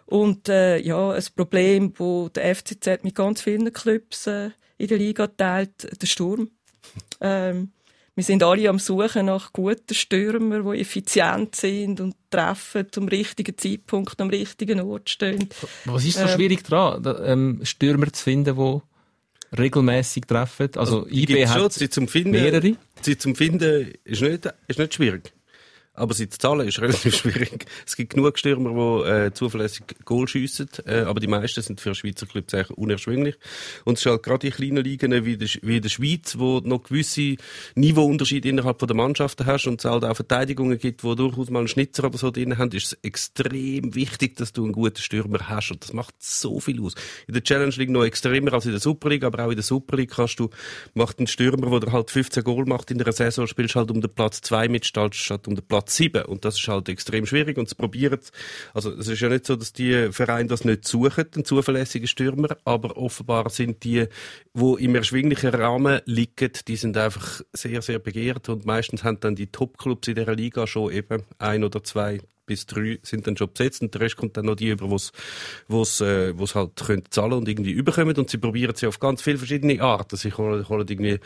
[0.09, 4.97] Und äh, ja, ein Problem, wo der FCZ mit ganz vielen Clubs äh, in der
[4.97, 6.51] Liga teilt, der Sturm.
[7.21, 7.73] Ähm,
[8.15, 13.59] wir sind alle am Suchen nach guten Stürmern, die effizient sind und treffen zum richtigen
[13.59, 15.49] Zeitpunkt am richtigen Ort stehen.
[15.85, 16.29] Was ist so Ähm.
[16.29, 20.71] schwierig daran, da, ähm, Stürmer zu finden, die regelmäßig treffen?
[20.77, 22.77] Also, IB Gibt's schon, hat sie zum Finden, mehrere.
[23.03, 25.33] Sie zum Finden ist nicht, ist nicht schwierig.
[25.99, 27.67] Aber sie zu zahlen ist relativ schwierig.
[27.87, 28.71] Es gibt genug Stürmer,
[29.05, 33.37] die äh, zuverlässig Goal schiessen, äh, aber die meisten sind für Schweizer Clubs eigentlich unerschwinglich.
[33.85, 36.85] Und es ist halt gerade in kleinen Ligen wie der, wie der Schweiz, wo noch
[36.85, 37.37] gewisse
[37.75, 41.69] Niveauunterschiede innerhalb der Mannschaften hast und es halt auch Verteidigungen gibt, wo durchaus mal einen
[41.69, 45.71] Schnitzer oder so drin haben, ist es extrem wichtig, dass du einen guten Stürmer hast.
[45.73, 46.95] Und das macht so viel aus.
[47.27, 49.65] In der Challenge League noch extremer als in der Super League, aber auch in der
[49.65, 50.51] Super League kannst du,
[50.95, 54.13] macht ein Stürmer, der halt 15 Goal macht in einer Saison, spielst halt um den
[54.15, 56.25] Platz 2 mit statt um den Platz 7.
[56.25, 57.59] Und das ist halt extrem schwierig.
[57.59, 58.21] Und sie probieren
[58.75, 62.57] Also, es ist ja nicht so, dass die Vereine das nicht suchen, einen zuverlässigen Stürmer,
[62.65, 64.07] aber offenbar sind die,
[64.55, 68.49] wo im erschwinglichen Rahmen liegen, die sind einfach sehr, sehr begehrt.
[68.49, 72.67] Und meistens haben dann die Top-Clubs in dieser Liga schon eben ein oder zwei bis
[72.67, 75.13] drei sind dann schon besetzt und der Rest kommt dann noch die über, wo's,
[75.69, 79.23] wo's, äh, wo's halt können zahlen und irgendwie überkommen und sie probieren sie auf ganz
[79.23, 80.17] viele verschiedene Arten.
[80.17, 81.21] Sie holen, holen irgendwie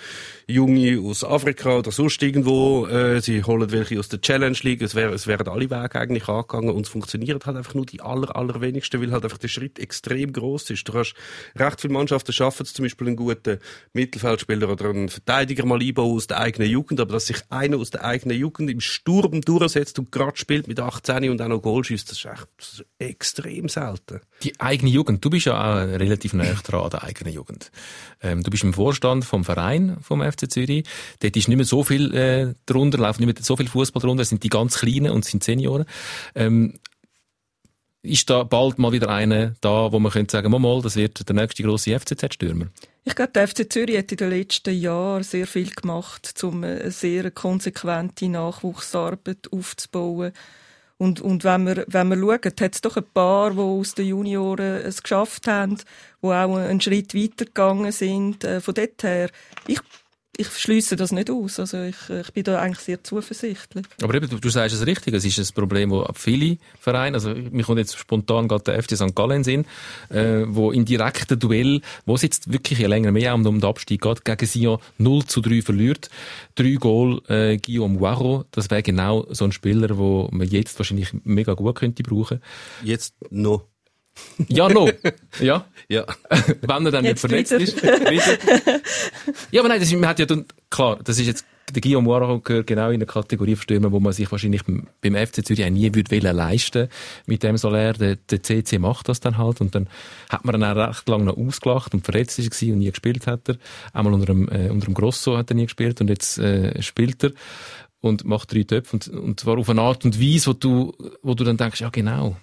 [0.46, 4.94] Junge aus Afrika oder sonst irgendwo, äh, sie holen welche aus der Challenge League, es,
[4.94, 8.34] wär, es werden alle Wege eigentlich angegangen und es funktioniert halt einfach nur die aller,
[8.34, 10.88] allerwenigsten, weil halt einfach der Schritt extrem groß ist.
[10.88, 11.14] Du hast
[11.56, 13.58] recht viele Mannschaften schaffen zum Beispiel einen guten
[13.92, 17.90] Mittelfeldspieler oder einen Verteidiger mal einbauen aus der eigenen Jugend, aber dass sich einer aus
[17.90, 21.62] der eigenen Jugend im Sturm durchsetzt und gerade spielt mit 18 U16 und auch noch
[21.62, 24.20] Goal schießt, das ist echt extrem selten.
[24.42, 27.70] Die eigene Jugend, du bist ja auch relativ nah dran an der eigenen Jugend.
[28.22, 30.84] Ähm, du bist im Vorstand vom Verein vom FC Zürich.
[31.20, 34.22] Dort ist nicht mehr so viel äh, drunter, läuft nicht mehr so viel Fußball drunter,
[34.22, 35.84] es sind die ganz Kleinen und es sind Senioren.
[36.34, 36.78] Ähm,
[38.02, 41.28] ist da bald mal wieder einer da, wo man könnte sagen, mal, mal, das wird
[41.28, 42.66] der nächste grosse FCZ-Stürmer?
[43.04, 46.90] Ich glaube, der FC Zürich hat in den letzten Jahren sehr viel gemacht, um eine
[46.90, 50.32] sehr konsequente Nachwuchsarbeit aufzubauen.
[51.02, 54.06] Und, und wenn wir, wenn wir schauen, hat es doch ein paar, die aus den
[54.06, 55.76] Junioren es geschafft haben,
[56.22, 58.44] die auch einen Schritt weitergegangen sind.
[58.44, 59.28] Äh, von dort her,
[59.66, 59.80] ich
[60.34, 61.60] ich schließe das nicht aus.
[61.60, 63.84] Also ich, ich bin da eigentlich sehr zuversichtlich.
[64.02, 67.34] Aber eben, du, du sagst es richtig, es ist ein Problem, wo viele Vereine, also
[67.34, 69.14] mir kommt jetzt spontan gerade der FC St.
[69.14, 69.66] Gallen in
[70.08, 74.24] äh, wo in direkten Duell, wo es jetzt wirklich länger mehr um den Abstieg geht,
[74.24, 76.08] gegen Sion 0 zu 3 verliert.
[76.54, 81.12] Drei Goal äh, Guillaume Guaro, das wäre genau so ein Spieler, wo man jetzt wahrscheinlich
[81.24, 82.40] mega gut könnte brauchen.
[82.82, 83.66] Jetzt noch.
[84.48, 84.90] Ja, no.
[85.40, 85.66] Ja.
[85.88, 86.04] Ja.
[86.62, 88.12] Wenn er dann nicht Jetzt verletzt wieder.
[88.12, 88.32] ist.
[89.50, 91.44] Ja, aber nein, das, ist- man hat ja dann, klar, das ist jetzt,
[91.74, 94.86] der Guillaume Waro gehört genau in eine Kategorie von Stürmern, wo man sich wahrscheinlich beim
[95.00, 96.88] beim FC Zürich auch nie würde wollen leisten
[97.26, 97.94] mit dem Soler.
[97.94, 99.88] Der, der CC macht das dann halt und dann
[100.28, 103.26] hat man ihn auch recht lange noch ausgelacht und verletzt ist er und nie gespielt
[103.26, 103.56] hat er.
[103.94, 107.24] Einmal unter dem, äh, unter dem Grosso hat er nie gespielt und jetzt äh, spielt
[107.24, 107.32] er
[108.00, 111.34] und macht drei Töpfe und, und zwar auf eine Art und Weise, wo du, wo
[111.34, 112.36] du dann denkst, ja genau,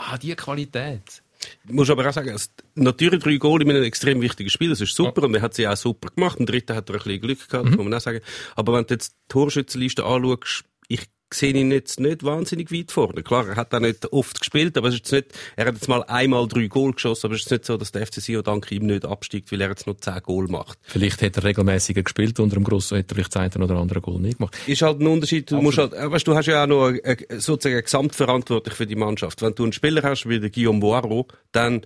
[0.00, 1.22] ah, die Qualität.
[1.64, 4.80] Du musst aber auch sagen, es, natürlich drei Goal in einem extrem wichtigen Spiel, das
[4.82, 6.38] ist super und er hat sie auch super gemacht.
[6.38, 7.76] Im dritten hat er ein bisschen Glück gehabt, Mhm.
[7.76, 8.20] muss man auch sagen.
[8.56, 13.22] Aber wenn du jetzt die Torschützenliste anschaust, ich sehe ihn jetzt nicht wahnsinnig weit vorne.
[13.22, 16.02] Klar, er hat auch nicht oft gespielt, aber es ist nicht, er hat jetzt mal
[16.04, 18.86] einmal drei Goal geschossen, aber es ist nicht so, dass der FC Sion dank ihm
[18.86, 20.78] nicht absteigt, weil er jetzt noch zehn Goal macht.
[20.82, 24.00] Vielleicht hätte er regelmäßiger gespielt, unter dem Grosso hätte er vielleicht das eine oder andere
[24.00, 24.56] Goal nicht gemacht.
[24.66, 25.50] ist halt ein Unterschied.
[25.50, 28.96] Du musst halt, weißt, du hast ja auch noch eine, sozusagen eine Gesamtverantwortung für die
[28.96, 29.42] Mannschaft.
[29.42, 31.82] Wenn du einen Spieler hast wie der Guillaume Boiro, dann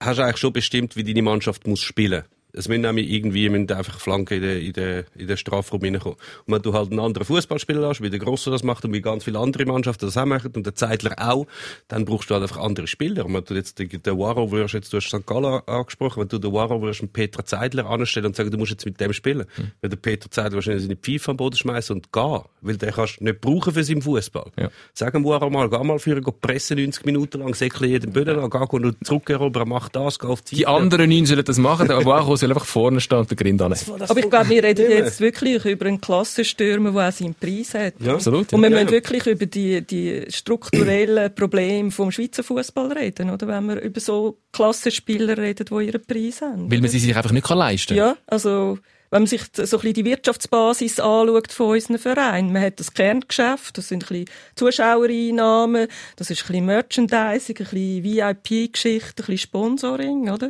[0.00, 2.24] hast du eigentlich schon bestimmt, wie deine Mannschaft muss spielen.
[2.54, 6.16] Es müssen nämlich irgendwie müssen einfach Flanken in den, in den, in den Strafraum reinkommen.
[6.46, 9.00] Und wenn du halt einen anderen Fußballspieler hast, wie der Grosso das macht und wie
[9.00, 11.46] ganz viele andere Mannschaften das auch machen und der Zeitler auch,
[11.88, 13.26] dann brauchst du halt einfach andere Spieler.
[13.26, 15.26] Und wenn du jetzt den, den Waro würdest, jetzt, du hast St.
[15.26, 18.70] Gallen angesprochen, wenn du den Waro würdest einen Peter Zeidler anstellen und sagen, du musst
[18.70, 19.70] jetzt mit dem spielen, Hm.
[19.80, 23.20] weil der Peter Zeidler wahrscheinlich seine Pfeife am Boden schmeißen und gehen, weil den kannst
[23.20, 24.50] du nicht brauchen für seinen Fußball.
[24.58, 24.70] Ja.
[24.92, 28.12] Sag dem Waro mal, geh mal für ihn, geh pressen 90 Minuten lang, säckle jeden
[28.12, 31.58] Böden an, geh nur zurückerobern, mach das, geh auf die Die anderen neun sollen das
[31.58, 34.02] machen, der Waro soll einfach vorne stehen und den Grind annehmen.
[34.02, 37.94] Aber ich glaube, wir reden jetzt wirklich über einen Klassenstürmer, der auch seinen Preis hat.
[38.00, 38.14] Ja.
[38.14, 38.52] Absolut.
[38.52, 38.92] Und wir Ja, müssen ja.
[38.92, 43.48] wirklich über die, die strukturellen Probleme vom Schweizer Fußball reden, oder?
[43.48, 46.70] Wenn wir über so Klassenspieler reden, die ihren Preis haben.
[46.70, 48.78] Weil man sie sich einfach nicht kann leisten Ja, also,
[49.10, 52.92] wenn man sich so ein bisschen die Wirtschaftsbasis anschaut von unseren Vereinen, man hat das
[52.94, 54.24] Kerngeschäft, das sind ein bisschen
[54.56, 60.48] Zuschauereinnahmen, das ist ein bisschen Merchandising, ein bisschen VIP-Geschichte, ein bisschen Sponsoring, oder?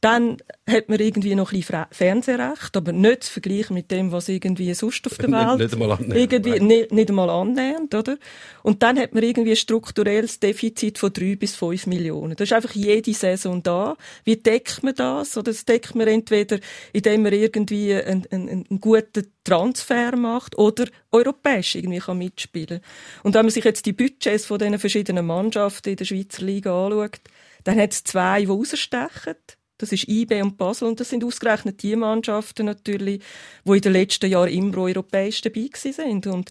[0.00, 0.36] Dann
[0.68, 4.72] hat man irgendwie noch ein bisschen Fernsehrecht, aber nicht zu vergleichen mit dem, was irgendwie
[4.74, 8.16] sonst auf der Nicht- Welt nicht einmal annähernd, irgendwie nicht, nicht einmal annähernd, oder?
[8.62, 12.36] Und dann hat man irgendwie ein strukturelles Defizit von drei bis fünf Millionen.
[12.36, 13.96] Das ist einfach jede Saison da.
[14.24, 15.36] Wie deckt man das?
[15.36, 16.60] Oder das deckt man entweder,
[16.92, 22.80] indem man irgendwie einen, einen, einen guten Transfer macht oder europäisch irgendwie kann mitspielen.
[23.24, 26.86] Und wenn man sich jetzt die Budgets von diesen verschiedenen Mannschaften in der Schweizer Liga
[26.86, 27.20] anschaut,
[27.64, 29.34] dann hat es zwei, die rausstechen.
[29.78, 33.22] Das ist IB und Basel und das sind ausgerechnet die Mannschaften natürlich,
[33.64, 36.26] die in den letzten Jahren immer europäisch dabei sind.
[36.26, 36.50] Und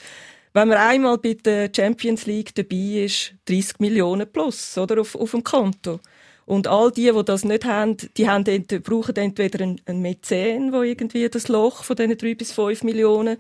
[0.54, 5.32] wenn man einmal bei der Champions League dabei ist, 30 Millionen plus, oder, auf, auf
[5.32, 6.00] dem Konto.
[6.46, 10.72] Und all die, die das nicht haben, die haben ent brauchen entweder einen, einen Mäzen,
[10.72, 13.36] der irgendwie das Loch von diesen drei bis fünf Millionen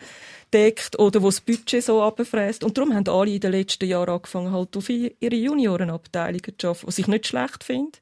[0.54, 2.65] deckt, oder wo das Budget so abfräst.
[2.65, 6.88] Und darum haben alle in den letzten Jahren angefangen, halt auf ihre Juniorenabteilungen zu arbeiten,
[6.88, 7.97] was ich nicht schlecht finde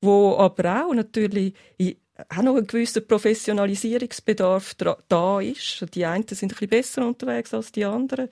[0.00, 1.54] wo aber auch natürlich
[2.28, 4.74] auch noch ein gewisser Professionalisierungsbedarf
[5.08, 5.86] da ist.
[5.94, 8.28] Die einen sind ein bisschen besser unterwegs als die anderen.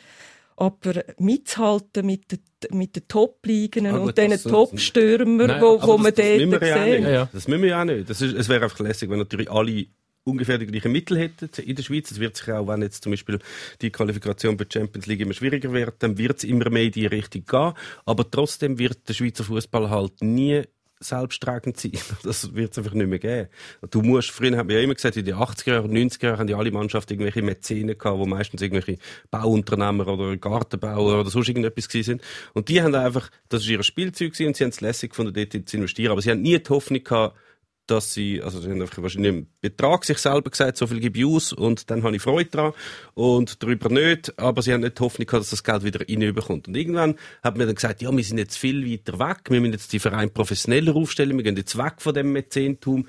[0.57, 2.41] Aber mitzuhalten mit den,
[2.77, 6.61] mit den Top-Ligen Ah, und diesen Top-Stürmern, Nein, wo, wo das- man das müssen dort
[6.63, 6.85] wir ja.
[6.87, 7.29] Ja, ja.
[7.33, 8.11] Das müssen wir ja auch nicht.
[8.11, 9.87] Das ist, es wäre einfach lässig, wenn natürlich alle
[10.25, 12.11] ungefähr die gleichen Mittel hätten in der Schweiz.
[12.11, 13.39] Es wird sich auch, wenn jetzt zum Beispiel
[13.81, 16.93] die Qualifikation für die Champions League immer schwieriger wird, dann wird es immer mehr in
[16.93, 17.73] die Richtung gehen.
[18.05, 20.63] Aber trotzdem wird der Schweizer Fußball halt nie
[21.01, 21.93] selbsttragend sein.
[22.23, 23.49] Das wird es einfach nicht mehr geben.
[23.91, 26.47] Du musst, früher haben wir ja immer gesagt, in den 80er Jahren, 90er Jahren haben
[26.47, 31.89] die alle Mannschaften irgendwelche Mäzene gehabt, wo meistens irgendwelche Bauunternehmer oder Gartenbauer oder sonst irgendetwas
[31.89, 32.23] gewesen sind.
[32.55, 35.33] Und die haben einfach, das ist ihr Spielzeug gewesen und sie haben es lässig gefunden,
[35.33, 36.13] dort zu investieren.
[36.13, 37.37] Aber sie haben nie die Hoffnung gehabt,
[37.91, 41.19] dass sie, also sie haben einfach wahrscheinlich einen Betrag sich selber gesagt, so viel gebe
[41.19, 42.73] ich aus und dann habe ich Freude dran
[43.15, 46.69] und darüber nicht, aber sie haben nicht die Hoffnung gehabt, dass das Geld wieder reinbekommt.
[46.69, 49.73] Und irgendwann hat man dann gesagt, ja, wir sind jetzt viel weiter weg, wir müssen
[49.73, 53.07] jetzt die Vereine professioneller aufstellen, wir gehen jetzt weg von dem Mäzentum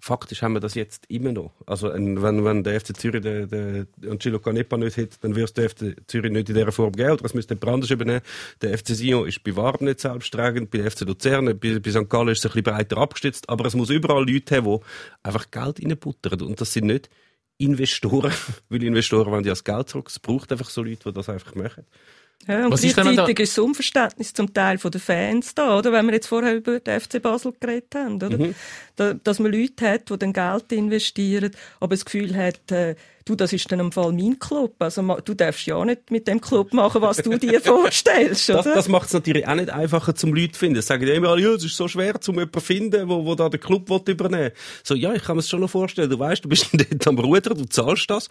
[0.00, 1.52] faktisch haben wir das jetzt immer noch.
[1.66, 5.70] Also wenn, wenn der FC Zürich den, den Angelo Canepa nicht hätte, dann es der
[5.70, 7.12] FC Zürich nicht in dieser Form geben.
[7.12, 8.20] Oder es müsste anders übernehmen.
[8.62, 12.08] Der FC Sion ist bei Warm nicht selbsttragend, bei FC Luzern, bei, bei St.
[12.08, 14.84] Gallen ist es ein bisschen breiter abgestützt, aber es muss überall Leute haben, die
[15.22, 16.40] einfach Geld reinbuttern.
[16.42, 17.08] Und das sind nicht
[17.58, 18.32] Investoren,
[18.68, 20.08] weil Investoren wollen ja das Geld zurück.
[20.08, 21.84] Es braucht einfach so Leute, die das einfach machen.
[22.46, 25.54] Ja, und Was ist gleichzeitig denn da- ist das Unverständnis zum Teil von den Fans
[25.54, 25.90] da, oder?
[25.92, 28.38] Wenn wir jetzt vorher über den FC Basel geredet haben, oder?
[28.38, 28.54] Mhm.
[28.94, 32.94] Da, dass man Leute hat, die dann Geld investieren, aber das Gefühl hat, äh,
[33.26, 34.74] du, das ist dann im Fall mein Club.
[34.78, 38.62] Also, du darfst ja nicht mit dem Club machen, was du dir vorstellst, oder?
[38.62, 40.78] Das, das macht es natürlich auch nicht einfacher zum Leute zu finden.
[40.78, 43.34] Es sagen immer alle, ja, es ist so schwer, zum jemanden zu finden, wo, wo
[43.34, 44.52] da den Club übernehmen will.
[44.82, 46.08] So, ja, ich kann mir das schon noch vorstellen.
[46.08, 48.28] Du weißt, du bist dort am Ruder, du zahlst das.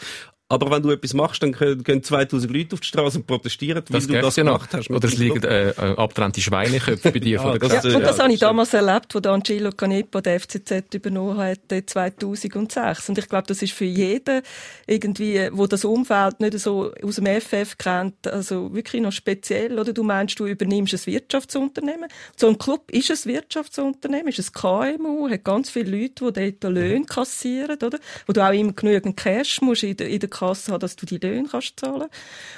[0.47, 3.83] Aber wenn du etwas machst, dann können, gehen 2000 Leute auf die Straße und protestieren,
[3.89, 4.91] weil Das du das ja gemacht hast.
[4.91, 8.03] Oder es liegen äh, äh, abgetrennte Schweineköpfe bei dir Ja, von der das- Ja, und
[8.03, 8.41] das ja, habe ich stimmt.
[8.51, 13.09] damals erlebt, wo der Angelo Canepa der FCZ übernommen hat, äh, 2006.
[13.09, 14.43] Und ich glaube, das ist für jeden
[14.87, 19.93] irgendwie, wo das Umfeld nicht so aus dem FF kennt, also wirklich noch speziell, oder?
[19.93, 22.09] Du meinst, du übernimmst ein Wirtschaftsunternehmen.
[22.35, 26.73] So ein Club ist ein Wirtschaftsunternehmen, ist ein KMU, hat ganz viele Leute, die dort
[26.73, 27.99] Löhne kassieren, oder?
[28.27, 31.05] Wo du auch immer genügend Cash musst in der, in der Kasse haben, dass du
[31.05, 32.07] die Löhne kannst zahlen.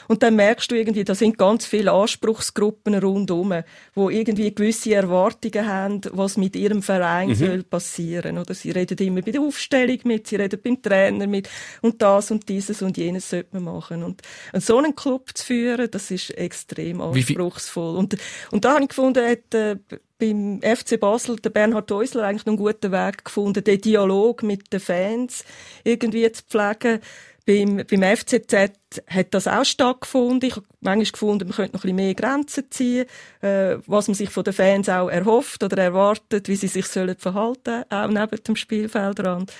[0.07, 3.63] Und dann merkst du irgendwie, da sind ganz viele Anspruchsgruppen rundherum,
[3.93, 8.37] wo irgendwie gewisse Erwartungen haben, was mit ihrem Verein soll passieren.
[8.37, 11.49] Oder sie reden immer bei der Aufstellung mit, sie reden beim Trainer mit
[11.81, 14.03] und das und dieses und jenes sollte man machen.
[14.03, 14.21] Und,
[14.53, 17.95] und so einen Club zu führen, das ist extrem anspruchsvoll.
[17.95, 18.17] Und,
[18.51, 19.77] und da habe ich gefunden, hat, äh,
[20.19, 24.73] beim FC Basel der Bernhard Häusler eigentlich noch einen guten Weg gefunden, den Dialog mit
[24.73, 25.45] den Fans
[25.83, 26.99] irgendwie zu pflegen.
[27.45, 28.73] Beim, beim FCZ
[29.07, 30.49] hat das auch stattgefunden.
[30.49, 33.05] Ich habe manchmal gefunden, man könnte noch ein bisschen mehr Grenzen ziehen,
[33.41, 37.15] äh, was man sich von den Fans auch erhofft oder erwartet, wie sie sich sollen
[37.17, 39.53] verhalten, auch neben dem Spielfeldrand.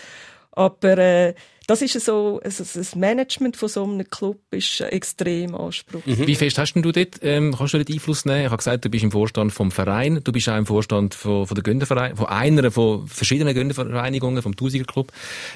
[0.52, 1.34] Aber äh,
[1.68, 6.26] das ist so, also das Management von so einem Club ist extrem anspruchsvoll.
[6.26, 8.40] Wie fest hast denn du dort, ähm, kannst du dort Einfluss nehmen?
[8.40, 11.46] Ich habe gesagt, du bist im Vorstand vom Verein, du bist auch im Vorstand von,
[11.46, 15.12] von der Gönnerverein, von einer von verschiedenen Gönnervereinigungen, vom Tausiger Club.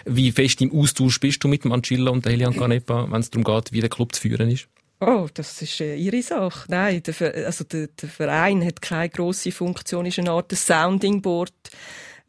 [0.05, 3.29] Wie fest im Austausch bist du mit dem Ancilla und der Helian Canepa, wenn es
[3.29, 4.67] darum geht, wie der Club zu führen ist?
[4.99, 6.65] Oh, das ist äh, ihre Sache.
[6.67, 11.53] Nein, der, also der, der Verein hat keine grosse Funktion, ist eine Art Sounding Board.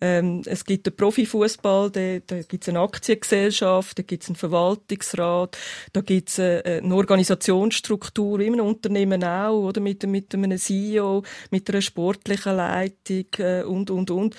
[0.05, 4.37] Ähm, es gibt den Profifußball, da, da gibt es eine Aktiengesellschaft, da gibt es einen
[4.37, 5.57] Verwaltungsrat,
[5.93, 11.23] da gibt es eine, eine Organisationsstruktur, wie im Unternehmen auch, oder mit, mit einem CEO,
[11.53, 14.35] mit einer sportlichen Leitung äh, und und und.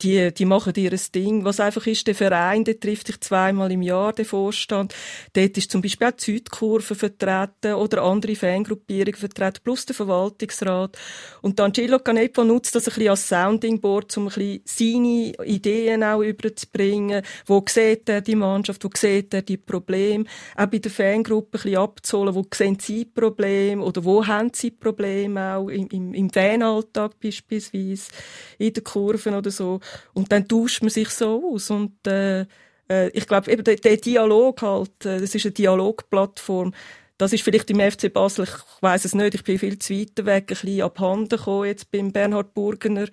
[0.00, 1.44] Die, die machen ihr Ding.
[1.44, 4.94] Was einfach ist, der Verein, der trifft sich zweimal im Jahr, der Vorstand.
[5.32, 10.96] Dort ist zum Beispiel auch die Südkurve vertreten oder andere Fangruppierungen vertreten, plus der Verwaltungsrat.
[11.40, 15.32] Und dann Angelo Canepa nutzt das ein bisschen als Sounding Board, um ein bisschen seine
[15.48, 17.22] Ideen auch überzubringen.
[17.46, 18.84] Wo sieht er die Mannschaft?
[18.84, 20.24] Wo sieht er die Probleme?
[20.56, 22.34] Auch bei der Fangruppe ein bisschen abzuholen.
[22.34, 23.82] Wo sehen sie Probleme?
[23.82, 28.10] Oder wo haben sie Probleme auch im, im, im Fanalltag beispielsweise?
[28.58, 29.71] In den Kurven oder so.
[30.12, 31.70] Und dann tauscht man sich so aus.
[31.70, 32.46] Und, äh,
[32.88, 36.72] äh, ich glaube, eben der, der Dialog halt, äh, das ist eine Dialogplattform.
[37.18, 40.26] Das ist vielleicht im FC Basel, ich weiß es nicht, ich bin viel zu weit
[40.26, 43.06] weg, ein bisschen abhanden gekommen jetzt beim Bernhard Burgener.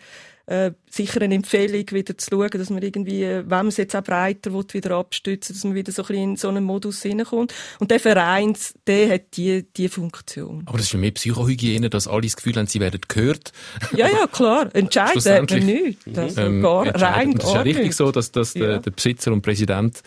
[0.49, 3.95] Äh, sicher eine Empfehlung, wieder zu schauen, dass man irgendwie, äh, wenn man es jetzt
[3.95, 7.03] auch breiter will, wieder abstützen dass man wieder so ein bisschen in so einen Modus
[7.03, 7.53] hineinkommt.
[7.77, 8.57] Und der Verein,
[8.87, 10.63] der hat die, die Funktion.
[10.65, 13.51] Aber das ist für mich Psychohygiene, dass alle das Gefühl haben, sie werden gehört.
[13.95, 14.69] Ja, ja, klar.
[14.73, 15.63] Entscheiden hat man Schlussendlich,
[16.05, 16.17] nicht.
[16.17, 17.95] Also Ähm, gar, rein das ist ja richtig nicht.
[17.95, 18.77] so, dass, dass der, Ja.
[18.79, 20.01] der Besitzer und Präsident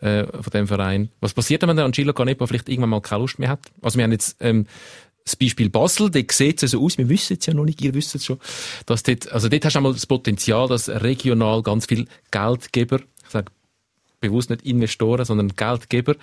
[0.00, 1.08] äh, von dem Verein.
[1.20, 3.60] Was passiert, wenn der Angelo Canepa vielleicht irgendwann mal keine Lust mehr hat?
[3.80, 4.66] Also wir haben jetzt ähm,
[5.24, 7.94] das Beispiel Basel, dort sieht es so aus, wir wissen es ja noch nicht, ihr
[7.94, 8.38] wisst es schon,
[8.86, 13.30] dass dort, also dort hast du einmal das Potenzial, dass regional ganz viel Geldgeber, ich
[13.30, 13.46] sage
[14.20, 16.16] bewusst nicht Investoren, sondern Geldgeber,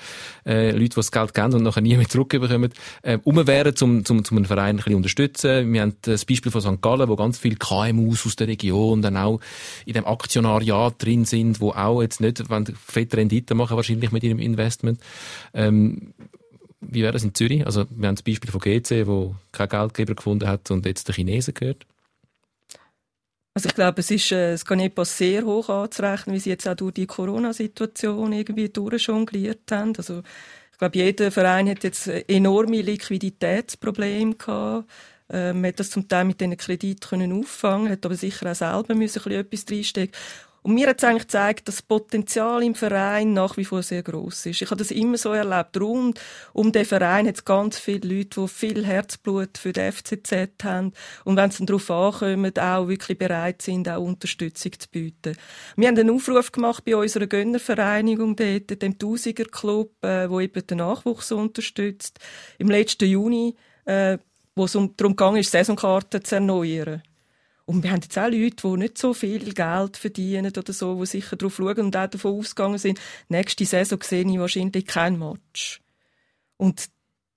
[0.45, 2.71] äh, Leute, die das Geld geben und nachher nie mehr zurückbekommen,
[3.03, 5.71] äh, um wären, zum, zum, zum einen Verein ein bisschen unterstützen.
[5.71, 6.81] Wir haben das Beispiel von St.
[6.81, 9.39] Gallen, wo ganz viele KMUs aus der Region dann auch
[9.85, 14.23] in dem Aktionariat drin sind, wo auch jetzt nicht, wenn fette Rendite machen, wahrscheinlich mit
[14.23, 14.99] ihrem Investment.
[15.53, 16.13] Ähm,
[16.81, 17.65] wie wäre das in Zürich?
[17.65, 21.15] Also, wir haben das Beispiel von GC, wo kein Geldgeber gefunden hat und jetzt der
[21.15, 21.85] Chinesen gehört.
[23.53, 26.75] Also ich glaube, es ist, äh, kann nicht sehr hoch anzurechnen, wie sie jetzt auch
[26.75, 29.93] durch die Corona-Situation irgendwie durchjongliert haben.
[29.97, 30.23] Also
[30.71, 34.89] ich glaube, jeder Verein hat jetzt äh, enorme Liquiditätsprobleme gehabt.
[35.29, 38.95] Ähm, hat das zum Teil mit diesen Krediten können auffangen, hat aber sicher auch selber
[38.95, 40.19] müssen ein bisschen etwas reinstecken.
[40.63, 44.03] Und mir hat es eigentlich gezeigt, dass das Potenzial im Verein nach wie vor sehr
[44.03, 44.61] groß ist.
[44.61, 45.79] Ich habe das immer so erlebt.
[45.79, 46.19] Rund
[46.53, 50.93] um den Verein hat es ganz viele Leute, die viel Herzblut für den FCZ haben.
[51.25, 55.35] Und wenn sie darauf ankommen, auch wirklich bereit sind, auch Unterstützung zu bieten.
[55.75, 60.65] Wir haben einen Aufruf gemacht bei unserer Gönnervereinigung dort, dem Tausiger Club, äh, wo eben
[60.67, 62.19] den Nachwuchs unterstützt.
[62.59, 64.19] Im letzten Juni, äh,
[64.55, 67.01] wo es um, darum ging, Saisonkarten zu erneuern.
[67.71, 71.05] Und wir haben jetzt auch Leute, die nicht so viel Geld verdienen oder so, die
[71.05, 75.79] sicher darauf schauen und auch davon ausgegangen sind, nächste Saison sehe ich wahrscheinlich kein Match.
[76.57, 76.89] Und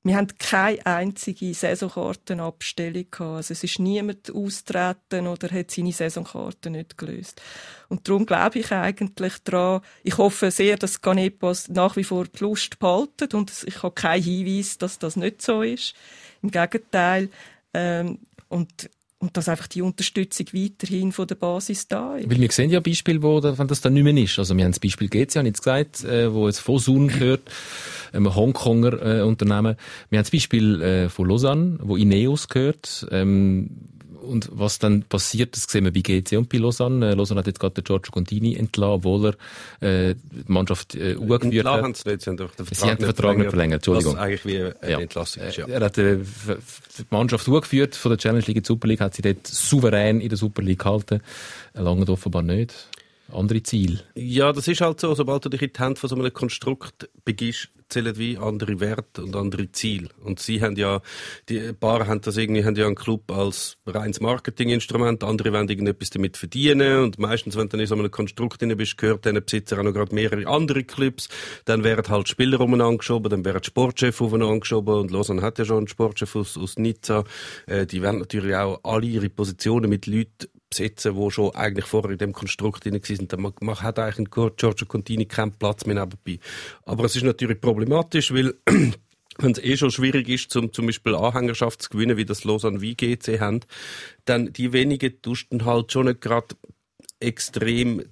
[0.03, 3.37] wir haben keine einzige Saisonkartenabstellung gehabt.
[3.37, 7.41] Also es ist niemand austreten oder hat seine Saisonkarte nicht gelöst.
[7.89, 12.43] Und darum glaube ich eigentlich daran, ich hoffe sehr, dass Ganepas nach wie vor die
[12.43, 15.95] Lust behalten und ich habe keinen Hinweis, dass das nicht so ist.
[16.43, 17.31] Im Gegenteil.
[17.73, 18.19] Ähm,
[18.49, 22.31] und und dass einfach die Unterstützung weiterhin von der Basis da ist.
[22.31, 24.39] Weil wir sehen ja Beispiele, wo, das dann nicht mehr ist.
[24.39, 27.09] Also wir haben das Beispiel GC, habe ich jetzt gesagt, äh, wo jetzt von Sun
[27.09, 27.43] gehört,
[28.13, 29.77] einem Hongkonger äh, Unternehmen.
[30.11, 33.07] Wir haben das Beispiel äh, von Lausanne, wo Ineos gehört.
[33.11, 33.94] Ähm,
[34.25, 37.11] und was dann passiert, das sehen wir bei GC und bei Lausanne.
[37.11, 39.35] Äh, Lausanne hat jetzt gerade den Giorgio Contini entlassen, obwohl
[39.81, 41.83] er äh, die Mannschaft äh, angeführt hat.
[41.83, 43.79] Haben sie, nicht, sie haben den Vertrag, sie haben den Vertrag nicht verlängert.
[43.79, 44.15] Entschuldigung.
[44.15, 45.01] Was eigentlich wie eine ja.
[45.01, 45.67] Entlassung ist, ja.
[45.67, 49.15] Er hat äh, die Mannschaft angeführt von der Challenge League in die Super League, hat
[49.15, 51.21] sie dort souverän in der Super League gehalten.
[51.75, 52.75] Lange offenbar nicht
[53.33, 54.01] andere Ziele.
[54.15, 55.15] Ja, das ist halt so.
[55.15, 59.23] Sobald du dich in die Hände von so einem Konstrukt begibst, zählen wie andere Werte
[59.23, 60.09] und andere Ziele.
[60.23, 61.01] Und sie haben ja,
[61.49, 66.11] die paar haben das irgendwie, haben ja einen Club als reines Marketinginstrument, andere wollen irgendetwas
[66.11, 69.79] damit verdienen und meistens, wenn du in so einem Konstrukt drin bist, gehört diesen Besitzer
[69.79, 71.29] auch noch gerade mehrere andere Clubs,
[71.65, 75.65] dann werden halt Spieler umeinander geschoben, dann werden Sportchef umeinander geschoben und Lausanne hat ja
[75.65, 77.25] schon einen Sportchef aus, aus Nizza,
[77.67, 82.11] äh, die werden natürlich auch alle ihre Positionen mit Leuten besetzen, die schon eigentlich vorher
[82.11, 83.29] in dem Konstrukt drin waren.
[83.29, 86.39] Dann man hat eigentlich in Giorgio Contini keinen Platz mehr nebenbei.
[86.85, 88.55] Aber es ist natürlich problematisch, weil
[89.39, 92.81] wenn es eh schon schwierig ist, zum, zum Beispiel Anhängerschaft zu gewinnen, wie das Lausanne
[92.81, 93.61] wie GC haben,
[94.25, 96.55] dann die wenigen tust du halt schon nicht gerade
[97.21, 98.03] extrem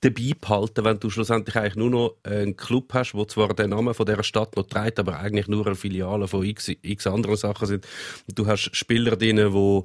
[0.00, 3.94] dabei behalten, wenn du schlussendlich eigentlich nur noch einen Club hast, wo zwar den Namen
[3.94, 7.66] von der Stadt noch trägt, aber eigentlich nur eine Filiale von x, x anderen Sachen
[7.66, 7.86] sind.
[8.34, 9.82] Du hast Spieler drin, die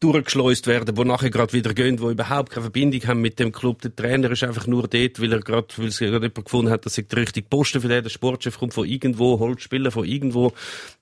[0.00, 3.80] durchgeschleust werden, wo nachher gerade wieder gehen, die überhaupt keine Verbindung haben mit dem Club.
[3.80, 6.84] Der Trainer ist einfach nur dort, weil er gerade, weil es gerade jemand gefunden hat,
[6.84, 10.04] dass er der richtige Posten für den, der Sportchef kommt von irgendwo, holt Spieler von
[10.04, 10.52] irgendwo.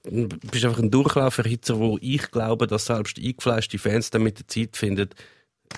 [0.04, 4.48] Du bist einfach ein Durchlauferhitzer, wo ich glaube, dass selbst eingefleischte Fans dann mit der
[4.48, 5.10] Zeit finden,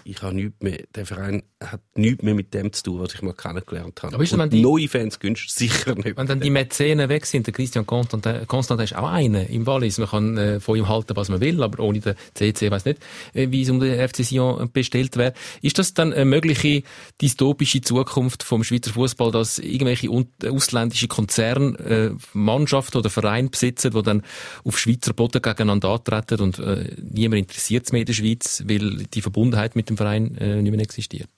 [0.05, 3.23] ich habe nichts mehr, der Verein hat nichts mehr mit dem zu tun, was ich
[3.23, 4.15] mal kennengelernt habe.
[4.15, 6.17] Aber ist Und die, neue Fans günstig sicher nicht.
[6.17, 9.99] Wenn dann die Mäzenen weg sind, der Christian Constantin, Constantin ist auch einer im Wallis.
[9.99, 13.01] Man kann äh, von ihm halten, was man will, aber ohne den CC weiß nicht,
[13.35, 15.35] äh, wie es um den FC Sion bestellt wäre.
[15.63, 16.83] Ist das dann eine mögliche
[17.21, 24.03] dystopische Zukunft vom Schweizer Fußball, dass irgendwelche ausländische Konzerne äh, Mannschaften oder Vereine besitzen, die
[24.03, 24.23] dann
[24.65, 29.05] auf Schweizer Boden gegeneinander antreten und äh, niemand interessiert es mehr in der Schweiz, weil
[29.13, 31.29] die Verbundenheit mit dem Verein äh, nicht mehr existiert?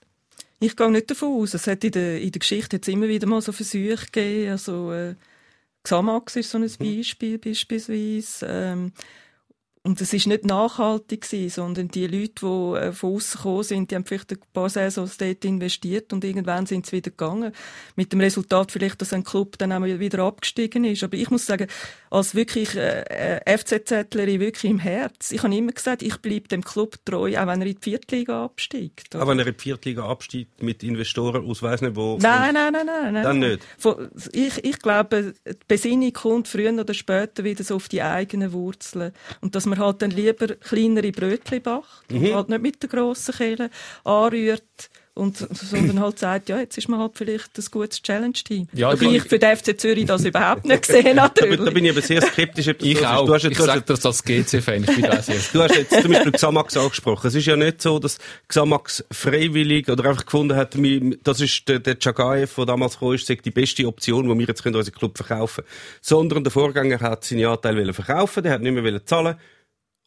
[0.59, 1.53] Ich gehe nicht davon aus.
[1.53, 4.51] Es hat in der, in der Geschichte jetzt immer wieder mal so Versuche gegeben.
[4.51, 5.15] Also, äh,
[5.83, 8.45] Xamax ist so ein Beispiel beispielsweise.
[8.47, 8.91] Ähm,
[9.83, 13.89] und es ist nicht nachhaltig gewesen, sondern die Leute, die äh, von außen gekommen sind,
[13.89, 17.51] die haben vielleicht ein paar Saisons dort investiert und irgendwann sind sie wieder gegangen.
[17.95, 21.03] Mit dem Resultat vielleicht, dass ein Club dann auch wieder abgestiegen ist.
[21.03, 21.65] Aber ich muss sagen,
[22.11, 26.63] als wirklich äh, äh FCZlerin wirklich im Herz, ich habe immer gesagt, ich bleibe dem
[26.63, 29.15] Club treu, auch wenn er in die Viertliga absteigt.
[29.15, 32.19] Auch wenn er in die Viertliga absteigt mit Investoren aus weiss nicht wo?
[32.21, 33.13] Nein, nein, nein, nein.
[33.13, 33.23] nein.
[33.23, 33.65] Dann nicht?
[34.31, 39.11] Ich, ich glaube, die Besinnung kommt früher oder später wieder so auf die eigenen Wurzeln.
[39.39, 42.25] Und dass man halt dann lieber kleinere Brötchen backt mhm.
[42.25, 43.69] und halt nicht mit der grossen Kehle
[44.03, 48.69] anrührt, und, sondern halt sagt, ja, jetzt ist man halt vielleicht ein gutes Challenge-Team.
[48.71, 51.57] Ja, ich, ich für den FC Zürich das überhaupt nicht gesehen, natürlich.
[51.57, 53.25] da, da bin ich aber sehr skeptisch, ob das ich so auch.
[53.25, 56.01] Du hast jetzt, ich sage das als GC-Fan, ich bin da sehr Du hast jetzt
[56.01, 57.27] zum Beispiel Xamax angesprochen.
[57.27, 60.77] Es ist ja nicht so, dass Xamax freiwillig oder einfach gefunden hat,
[61.23, 64.65] das ist der, der Chagaev, der damals gekommen ist, die beste Option, wo wir jetzt
[64.65, 65.67] unseren Club verkaufen können.
[66.01, 69.35] Sondern der Vorgänger hat seinen Anteil verkaufen, der hat nicht mehr zahlen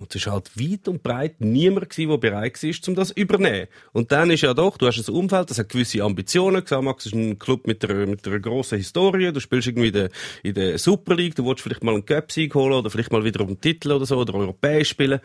[0.05, 3.15] und es war halt weit und breit niemand gewesen, der bereit war, um das zu
[3.15, 3.69] übernehmen.
[3.93, 6.63] Und dann ist ja doch, du hast ein Umfeld, das hat gewisse Ambitionen.
[6.63, 9.33] Xamax ist ein Club mit einer, mit einer grossen Historie.
[9.33, 10.11] Du spielst irgendwie in der,
[10.43, 13.41] in der Super League, du willst vielleicht mal einen Cup-Sieg holen oder vielleicht mal wieder
[13.41, 15.21] um einen Titel oder so oder europäisch spielen.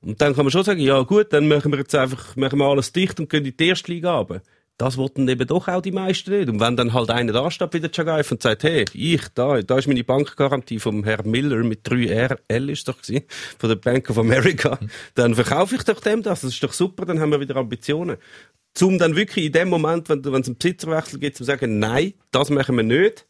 [0.00, 2.66] Und dann kann man schon sagen, ja gut, dann machen wir jetzt einfach, machen wir
[2.66, 4.42] alles dicht und gehen in die erste Liga runter
[4.80, 6.48] das wollten eben doch auch die meisten nicht.
[6.48, 9.60] Und wenn dann halt einer da steht wie der Chagaif und sagt, hey, ich, da,
[9.60, 13.24] da ist meine Bankgarantie vom Herrn Miller mit 3 RL ist doch gewesen,
[13.58, 14.78] von der Bank of America,
[15.14, 16.40] dann verkaufe ich doch dem das.
[16.40, 18.16] Das ist doch super, dann haben wir wieder Ambitionen.
[18.80, 22.14] um dann wirklich in dem Moment, wenn, wenn es einen Besitzerwechsel gibt, zu sagen, nein,
[22.30, 23.26] das machen wir nicht,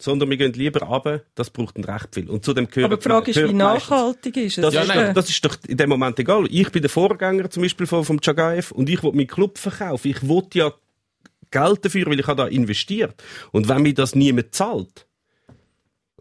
[0.00, 2.28] sondern wir gehen lieber runter, das braucht ein recht viel.
[2.28, 4.62] Und zu dem gehört, Aber die Frage ist, wie meistens- nachhaltig ist es?
[4.62, 5.06] das, Ja, ist nein.
[5.08, 6.46] doch, das ist doch in dem Moment egal.
[6.50, 10.08] Ich bin der Vorgänger zum Beispiel vom, vom Chagaev und ich will meinen Club verkaufen.
[10.08, 10.72] Ich will ja
[11.50, 13.22] Geld dafür, weil ich habe da investiert.
[13.52, 15.06] Und wenn mir das niemand zahlt,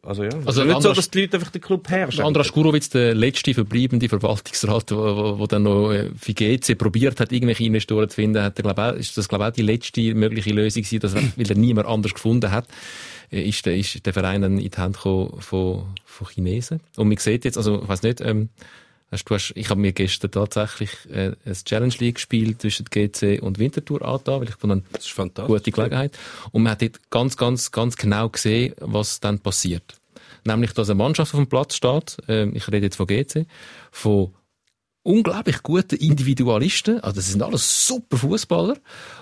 [0.04, 2.24] also ja, Also nicht so, dass die Leute einfach den Club herrschen.
[2.24, 7.64] Andras Skurowitz, der letzte verbleibende Verwaltungsrat, wo dann noch äh, für GC probiert hat, irgendwelche
[7.64, 11.00] Investoren zu finden, hat glaub, auch, ist das glaube auch die letzte mögliche Lösung gewesen,
[11.00, 12.68] dass, weil er niemand anders gefunden hat,
[13.32, 16.80] äh, ist der, ist der Verein dann in die Hände gekommen von, von Chinesen.
[16.96, 18.50] Und man sieht jetzt, also ich weiß nicht, ähm,
[19.12, 23.42] hast, du hast, ich habe mir gestern tatsächlich äh, ein Challenge League gespielt zwischen GC
[23.42, 25.56] und Winterthur angetan, weil ich von das ist fantastisch.
[25.56, 26.18] gute Gelegenheit.
[26.52, 30.00] Und man hat dort ganz, ganz, ganz genau gesehen, was dann passiert.
[30.46, 33.46] Nämlich, dass eine Mannschaft auf dem Platz steht, ähm, ich rede jetzt von GC,
[33.92, 34.34] von
[35.04, 38.78] unglaublich guten Individualisten, also das sind alles super Fußballer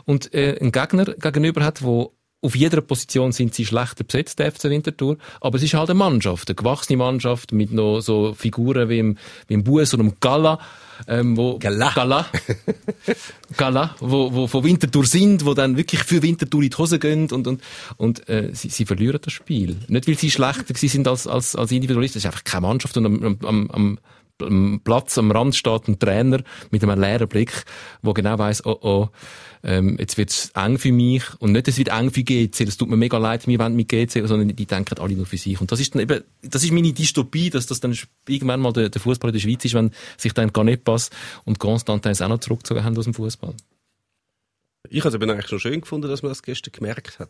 [0.06, 4.52] und äh, einen Gegner gegenüber hat, wo auf jeder Position sind sie schlechter besetzt, der
[4.52, 8.90] FC Winterthur, aber es ist halt eine Mannschaft, eine gewachsene Mannschaft mit noch so Figuren
[8.90, 9.18] wie im,
[9.48, 10.60] wie im Bus und im Gala,
[11.08, 11.92] ähm, wo Gala.
[11.96, 12.26] Gala,
[13.58, 17.32] Gala, wo, wo von Winterthur sind, wo dann wirklich für Winterthur in die Hose gehen
[17.32, 17.62] und, und,
[17.98, 19.78] und äh, sie, sie verlieren das Spiel.
[19.88, 23.06] Nicht, weil sie schlechter sind als, als, als Individualisten, es ist einfach keine Mannschaft und
[23.06, 23.98] am, am, am,
[24.42, 27.64] am Platz, am Rand steht ein Trainer mit einem leeren Blick,
[28.02, 29.10] wo genau weiss, oh oh,
[29.64, 32.90] ähm, jetzt wird's eng für mich und nicht, es wird eng für GC, das tut
[32.90, 35.60] mir mega leid, wir wollen mit GC, sondern die denken alle nur für sich.
[35.60, 38.90] Und das ist dann eben, das ist meine Dystopie, dass das dann irgendwann mal der,
[38.90, 40.66] der Fußball in der Schweiz ist, wenn sich dann gar
[41.46, 43.54] und Constantin es auch noch zurückgezogen haben aus dem Fußball.
[44.90, 47.30] Ich habe es eben eigentlich schon schön gefunden, dass man das gestern gemerkt hat.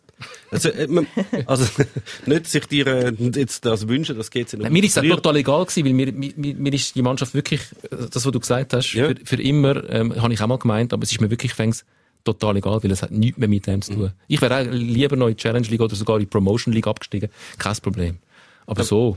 [0.50, 1.06] Also, äh, man,
[1.46, 1.64] also
[2.26, 5.36] nicht sich dir äh, jetzt das wünschen, das geht ja Nein, mir ist das total
[5.36, 8.72] egal gewesen, weil mir, mir, mir ist die Mannschaft wirklich, äh, das, was du gesagt
[8.72, 9.08] hast, Ja.
[9.08, 11.84] für, für immer, ähm, habe ich auch mal gemeint, aber es ist mir wirklich fängst
[12.24, 14.12] total egal, weil es hat nichts mehr mit dem zu tun.
[14.26, 17.30] Ich wäre lieber noch in die Challenge League oder sogar in die Promotion League abgestiegen.
[17.58, 18.18] Kein Problem.
[18.66, 19.16] Aber so.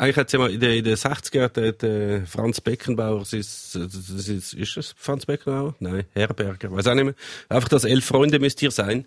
[0.00, 3.32] Eigentlich hat es ja mal in den, in den 60er der, der Franz Beckenbauer, das
[3.32, 5.74] ist, das ist, ist es Franz Beckenbauer?
[5.80, 7.14] Nein, Herberger, weiß auch nicht mehr.
[7.48, 9.06] Einfach, dass elf Freunde müsst ihr sein.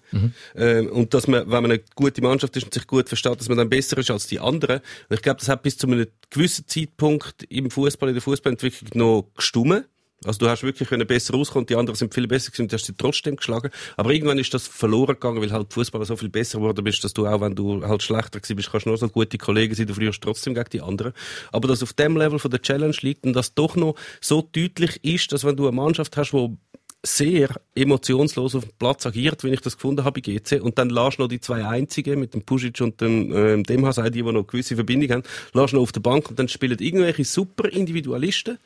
[0.54, 3.48] Ähm, und dass man, wenn man eine gute Mannschaft ist und sich gut versteht, dass
[3.48, 4.82] man dann besser ist als die anderen.
[5.08, 8.90] Und ich glaube, das hat bis zu einem gewissen Zeitpunkt im Fußball, in der Fußballentwicklung
[8.94, 9.86] noch gestummen.
[10.24, 12.86] Also du hast wirklich können besser rauskommen, die anderen sind viel besser gewesen du hast
[12.86, 13.72] sie trotzdem geschlagen.
[13.98, 17.14] Aber irgendwann ist das verloren gegangen, weil halt Fußballer so viel besser geworden bist, dass
[17.14, 19.88] du auch, wenn du halt schlechter gewesen bist, kannst du nur so gute Kollegen sein,
[19.88, 21.14] du verlierst trotzdem gegen die anderen.
[21.52, 25.04] Aber dass auf dem Level von der Challenge liegt und das doch noch so deutlich
[25.04, 26.56] ist, dass wenn du eine Mannschaft hast, wo
[27.04, 30.62] sehr emotionslos auf dem Platz agiert, wenn ich das gefunden habe bei GC.
[30.62, 34.12] Und dann lässt noch die zwei Einzigen mit dem Pusic und dem, ähm, dem Hasai,
[34.12, 37.70] die, noch gewisse Verbindung haben, lässt noch auf der Bank und dann spielen irgendwelche super
[37.70, 38.60] Individualisten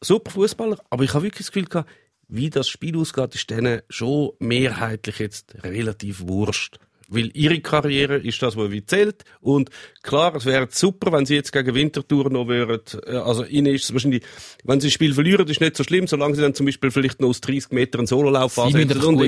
[0.00, 1.90] super Fußballer, aber ich habe wirklich das Gefühl gehabt,
[2.28, 6.78] wie das Spiel ausgeht, ist denen schon mehrheitlich jetzt relativ wurscht.
[7.10, 9.24] Weil ihre Karriere ist das, was zählt.
[9.40, 9.70] Und
[10.02, 13.84] klar, es wäre super, wenn sie jetzt gegen Winterthur noch würden, äh, also ihnen ist
[13.84, 14.22] es wahrscheinlich,
[14.64, 17.20] wenn sie das Spiel verlieren, ist nicht so schlimm, solange sie dann zum Beispiel vielleicht
[17.20, 18.54] noch aus 30 Metern einen Sololauf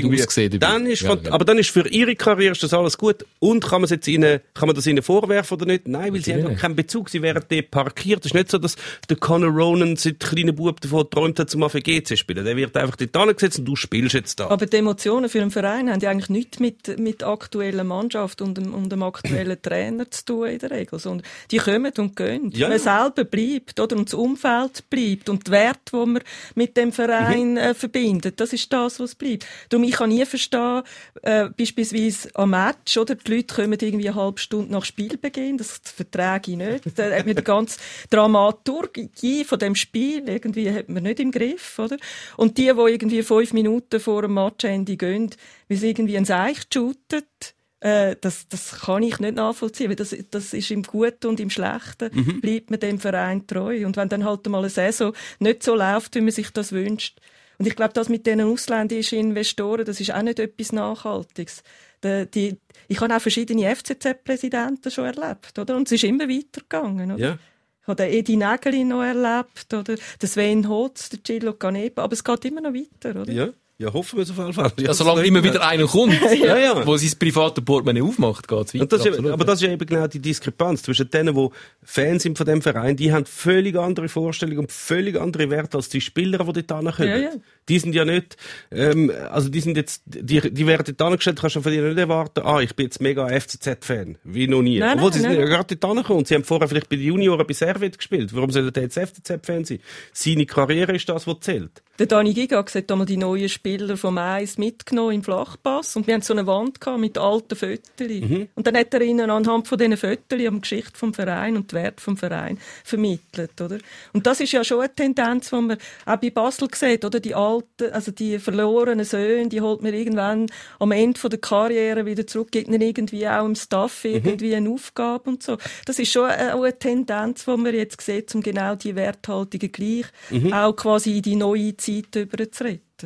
[0.03, 0.73] gut aussehen dabei.
[0.73, 1.33] Dann ist, Ja, ja.
[1.33, 3.25] aber dann ist für ihre Karriere ist das alles gut.
[3.39, 5.89] Und kann man es jetzt ihnen, kann man das ihnen vorwerfen oder nicht?
[5.89, 7.11] Nein, weil sie haben keinen Bezug.
[7.11, 8.21] Sie wären dort parkiert.
[8.21, 8.77] Es ist nicht so, dass
[9.09, 12.45] der Conor Ronan seit kleinen Bub davon geträumt hat, zum AFGC zu spielen.
[12.45, 14.49] Der wird einfach dort angesetzt und du spielst jetzt da.
[14.49, 17.29] Aber die Emotionen für einen Verein haben ja eigentlich nichts mit, mit der
[17.73, 20.99] aktuellen Mannschaft und dem, und dem aktuellen Trainer zu tun in der Regel.
[20.99, 22.51] Sondern die kommen und gehen.
[22.53, 22.69] Ja.
[22.69, 23.97] Man selber bleibt, oder?
[23.97, 25.29] Und das Umfeld bleibt.
[25.29, 26.23] Und die Werte, die man
[26.55, 29.47] mit dem Verein äh, verbindet, das ist das, was bleibt.
[29.69, 30.83] Darum, ich kann nie verstehen,
[31.23, 33.15] äh, beispielsweise am Match, oder?
[33.15, 36.99] Die Leute kommen irgendwie eine halbe Stunde nach Spielbeginn, das verträge ich nicht.
[36.99, 37.79] Da hat man die ganze
[38.11, 41.97] Dramaturgie von dem Spiel irgendwie hat man nicht im Griff, oder?
[42.37, 45.31] Und die, die irgendwie fünf Minuten vor dem Matchende gehen,
[45.69, 50.15] wie sie irgendwie ein Seich shootet, äh, das, das kann ich nicht nachvollziehen, weil das,
[50.31, 53.85] das ist im Guten und im Schlechten bleibt man dem Verein treu.
[53.85, 57.21] Und wenn dann halt mal eine Saison nicht so läuft, wie man sich das wünscht,
[57.59, 61.63] und ich glaube, das mit diesen ausländischen Investoren, das ist auch nicht etwas Nachhaltiges.
[62.03, 62.57] Die, die,
[62.89, 65.77] ich habe auch verschiedene FCZ-Präsidenten schon erlebt, oder?
[65.77, 67.21] Und es ist immer weitergegangen, oder?
[67.21, 67.39] Ja.
[67.83, 69.95] Ich habe den Edi Nägeli noch erlebt, oder?
[69.95, 72.03] Den Sven Hotz, den Gillo Canepa.
[72.03, 73.33] Aber es geht immer noch weiter, oder?
[73.33, 73.49] Ja.
[73.79, 74.73] Ja, hoffen wir es auf jeden Fall.
[74.79, 76.87] Ja, solange immer wieder einer kommt, Ja, ja.
[76.87, 78.83] wo sein private Portemonnaie aufmacht, geht's weiter.
[78.83, 81.49] Und das ist, aber das ist ja eben genau die Diskrepanz zwischen denen, die
[81.83, 85.89] Fans sind von dem Verein, die haben völlig andere Vorstellungen und völlig andere Werte als
[85.89, 87.09] die Spieler, die dort hinkommen.
[87.09, 87.31] Ja, ja.
[87.69, 88.37] Die sind ja nicht,
[88.71, 91.99] ähm, also die sind jetzt, die, die werden dort angestellt, kannst du von denen nicht
[91.99, 94.79] erwarten, ah, ich bin jetzt mega FCZ-Fan, wie noch nie.
[94.79, 95.41] Nein, Obwohl nein, sie sind nein.
[95.41, 98.35] ja gerade dort und sie haben vorher vielleicht bei den Junioren bei Servet gespielt.
[98.35, 99.79] Warum soll der jetzt FCZ-Fan sein?
[100.13, 101.83] Seine Karriere ist das, was zählt.
[101.99, 106.15] Der Dani Giga sieht einmal die neuen Spieler vom Eis mitgenommen im Flachpass und wir
[106.15, 108.09] hatten so eine Wand mit alten Fotos.
[108.09, 108.49] Mhm.
[108.57, 111.77] Und dann hat er ihnen anhand von diesen Fotos die Geschichte vom Verein und die
[111.77, 113.79] Werte vom Verein vermittelt, oder?
[114.13, 117.21] Und das ist ja schon eine Tendenz, die man auch bei Basel sieht, oder?
[117.21, 120.47] Die alten, also die verlorenen Söhne, die holt man irgendwann
[120.81, 124.11] am Ende von der Karriere wieder zurück, gibt ihnen irgendwie auch im Staff Mhm.
[124.15, 125.57] irgendwie eine Aufgabe und so.
[125.87, 130.07] Das ist schon auch eine Tendenz, die man jetzt sieht, um genau die Werthaltungen gleich
[130.31, 130.53] Mhm.
[130.53, 132.07] auch quasi in die neue Zeit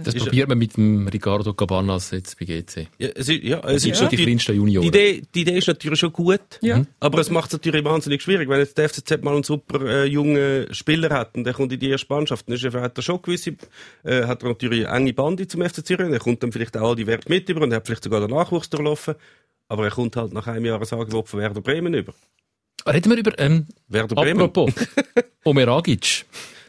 [0.05, 2.89] Das probiert man mit dem Ricardo Cabanas jetzt bei GC.
[2.99, 4.87] Ja, es ist, ja, es ist schon die kleinsten die Junioren.
[4.89, 6.79] Idee, die Idee ist natürlich schon gut, Ja.
[6.79, 6.87] Mhm.
[7.01, 10.05] aber es macht es natürlich wahnsinnig schwierig, wenn jetzt der FCZ mal einen super äh,
[10.05, 13.03] jungen Spieler hat und der kommt in die erste Mannschaft, dann ist er, hat er
[13.03, 13.57] schon gewisse,
[14.05, 16.97] äh, hat er natürlich enge Bande zum FC Zürich, er kommt dann vielleicht auch all
[16.97, 19.15] die Werte mit über und er hat vielleicht sogar den Nachwuchs durchlaufen,
[19.69, 22.13] aber er kommt halt nach einem Jahr ein Angebot von Werder Bremen über.
[22.87, 24.43] Reden wir über, ähm, Werder Bremen.
[24.43, 24.73] apropos,
[25.45, 26.25] Omeragic.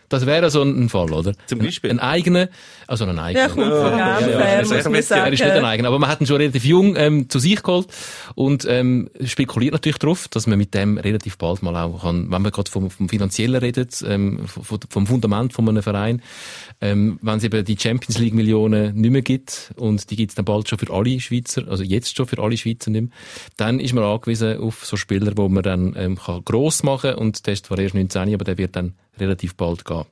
[0.10, 1.34] Das wäre so ein Fall, oder?
[1.47, 1.91] Zum Beispiel.
[1.91, 2.47] Ein eigener,
[2.88, 3.49] also ein eigener.
[3.49, 5.12] kommt von ja, Genf ja, her, sehr muss man witzig.
[5.12, 5.34] Er sagen.
[5.34, 7.88] ist nicht ein eigener, aber man hat ihn schon relativ jung ähm, zu sich geholt
[8.36, 12.41] und ähm, spekuliert natürlich darauf, dass man mit dem relativ bald mal auch kann, wenn
[12.41, 16.22] man gerade vom, vom Finanziellen redet, ähm, vom, vom Fundament von einem Verein,
[16.80, 20.36] ähm, wenn es eben die Champions League Millionen nicht mehr gibt und die gibt es
[20.36, 23.12] dann bald schon für alle Schweizer, also jetzt schon für alle Schweizer nicht mehr,
[23.58, 27.45] dann ist man angewiesen auf so Spieler, wo man dann ähm, kann gross machen und
[27.45, 30.05] der ist zwar erst 19, aber der wird dann relativ bald gehen.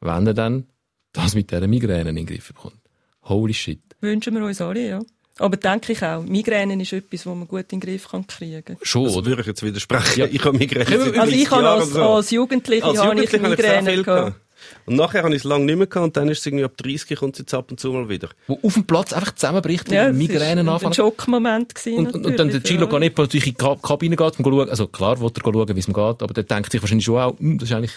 [0.00, 0.66] Wenn er dann
[1.12, 2.76] das mit dieser Migräne in den Griff bekommt.
[3.24, 3.80] Holy shit.
[4.00, 5.00] Wünschen wir uns alle, ja.
[5.38, 8.76] Aber denke ich auch, Migräne ist etwas, das man gut in den Griff kann kriegen
[8.82, 10.20] Schon, Das würde ich jetzt widersprechen.
[10.20, 10.26] Ja.
[10.30, 12.02] Ich habe Migräne Also ich 30 habe als, so.
[12.02, 14.04] als Jugendliche Als habe ich ich Migräne gehabt.
[14.04, 14.40] gehabt.
[14.84, 16.76] Und nachher habe ich es lange nicht mehr gehabt und dann ist es irgendwie ab
[16.76, 18.28] 30 kommt es jetzt ab und zu mal wieder.
[18.46, 20.92] Wo auf dem Platz einfach zusammenbricht, Ja, ja, das Migränen war ein anfangen.
[20.94, 22.86] Schockmoment gewesen, Und, und, und dann der Gilo ja.
[22.86, 25.68] Canepa natürlich in die Ka- Kabine geht, um zu schauen, also klar, will er schauen,
[25.74, 27.92] wie es ihm geht, aber der denkt sich wahrscheinlich schon auch, hm, das ist eigentlich,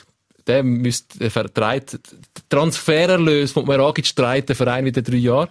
[0.47, 1.99] der müsste, der vertreibt,
[2.49, 5.49] Transfererlös von Meragic treibt der Verein wieder drei Jahre.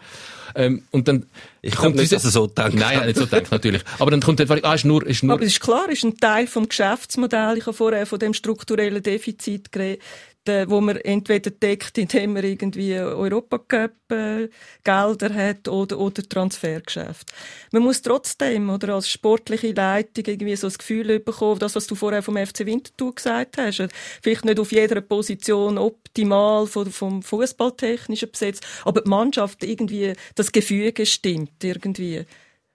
[0.54, 1.26] Ähm, und dann
[1.62, 2.74] Ich glaube nicht, dass er so denkt.
[2.74, 3.82] Nein, nicht so denkt, natürlich.
[3.98, 5.98] Aber dann kommt der Frage, ah, ist nur, ist nur, Aber es ist klar, es
[5.98, 7.56] ist ein Teil vom Geschäftsmodell.
[7.56, 10.02] Ich habe vorher von dem strukturellen Defizit geredet,
[10.48, 14.48] äh, wo man entweder deckt, indem man irgendwie Europacup äh,
[14.84, 17.32] Gelder hat oder, oder Transfergeschäft.
[17.70, 21.94] Man muss trotzdem, oder als sportliche Leitung irgendwie so das Gefühl bekommen, das, was du
[21.94, 23.88] vorher vom FC Winterthur gesagt hast, äh,
[24.20, 30.52] vielleicht nicht auf jeder Position optimal vom, vom Fußballtechnischen besetzt, aber die Mannschaft irgendwie, das
[30.52, 32.24] Gefüge stimmt irgendwie.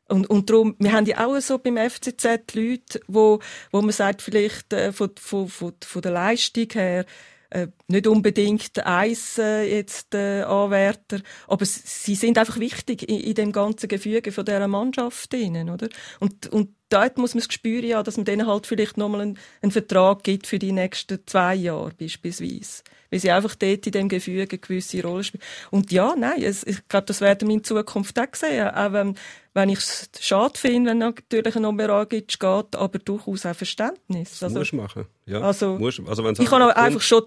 [0.10, 3.40] Und, und darum, wir haben ja auch so beim FCZ Leute, wo,
[3.72, 7.06] wo man sagt, vielleicht äh, von, von, von, von der Leistung her,
[7.54, 13.34] uh, nicht unbedingt Eis äh, jetzt äh, Anwärter, aber sie sind einfach wichtig in, in
[13.36, 15.88] dem ganzen Gefüge von dieser Mannschaft drinnen, oder?
[16.20, 19.40] Und, und dort muss man das Gespür ja, dass man denen halt vielleicht nochmal einen,
[19.62, 22.84] einen Vertrag gibt für die nächsten zwei Jahre beispielsweise.
[23.10, 25.44] Weil sie einfach dort in dem Gefüge eine gewisse Rolle spielen.
[25.72, 28.70] Und ja, nein, es, ich glaube, das werden wir in Zukunft auch sehen.
[28.70, 29.16] Auch wenn,
[29.54, 34.44] wenn ich es schade finde, wenn natürlich ein Omeragic geht, aber durchaus auch Verständnis.
[34.44, 35.06] Also, musst du machen.
[35.26, 37.26] Ja, also, musst, also ich habe einfach schon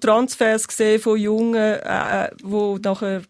[0.51, 3.23] Transfers gesehen von Jungen, äh, äh, wo nachher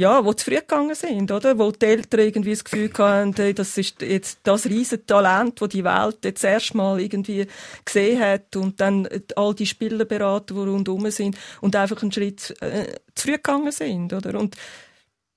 [0.00, 1.58] ja, wo zu früh gegangen sind, oder?
[1.58, 5.82] Wo die Eltern irgendwie das Gefühl hatten, das ist jetzt das riesen Talent, das die
[5.82, 7.48] Welt jetzt erstmal irgendwie
[7.84, 12.94] gesehen hat und dann all die Spielerberater, die rundherum sind und einfach einen Schritt äh,
[13.16, 14.38] zu früh gegangen sind, oder?
[14.38, 14.54] Und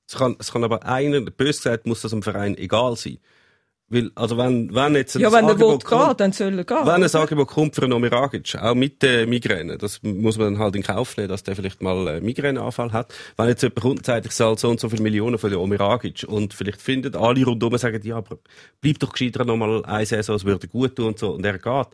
[0.07, 3.17] Es kann, es kann aber einer, bös gesagt, muss das dem Verein egal sein.
[3.91, 6.77] Weil, also wenn, wenn jetzt ein ja, wenn Angebot kommt, dann soll er gehen.
[6.85, 7.15] wenn ein?
[7.15, 10.83] Angebot kommt für einen Omeragic, auch mit der Migräne, das muss man dann halt in
[10.83, 13.13] Kauf nehmen, dass der vielleicht mal einen Migräneanfall hat.
[13.35, 15.59] Wenn jetzt jemand kommt und sagt, ich zahle so und so viele Millionen für den
[15.59, 18.37] Omeragic und vielleicht finden alle rundherum sagen, ja, aber
[18.79, 21.59] bleib doch gescheiter noch mal eine Saison, es würde gut tun und so, und er
[21.59, 21.87] geht.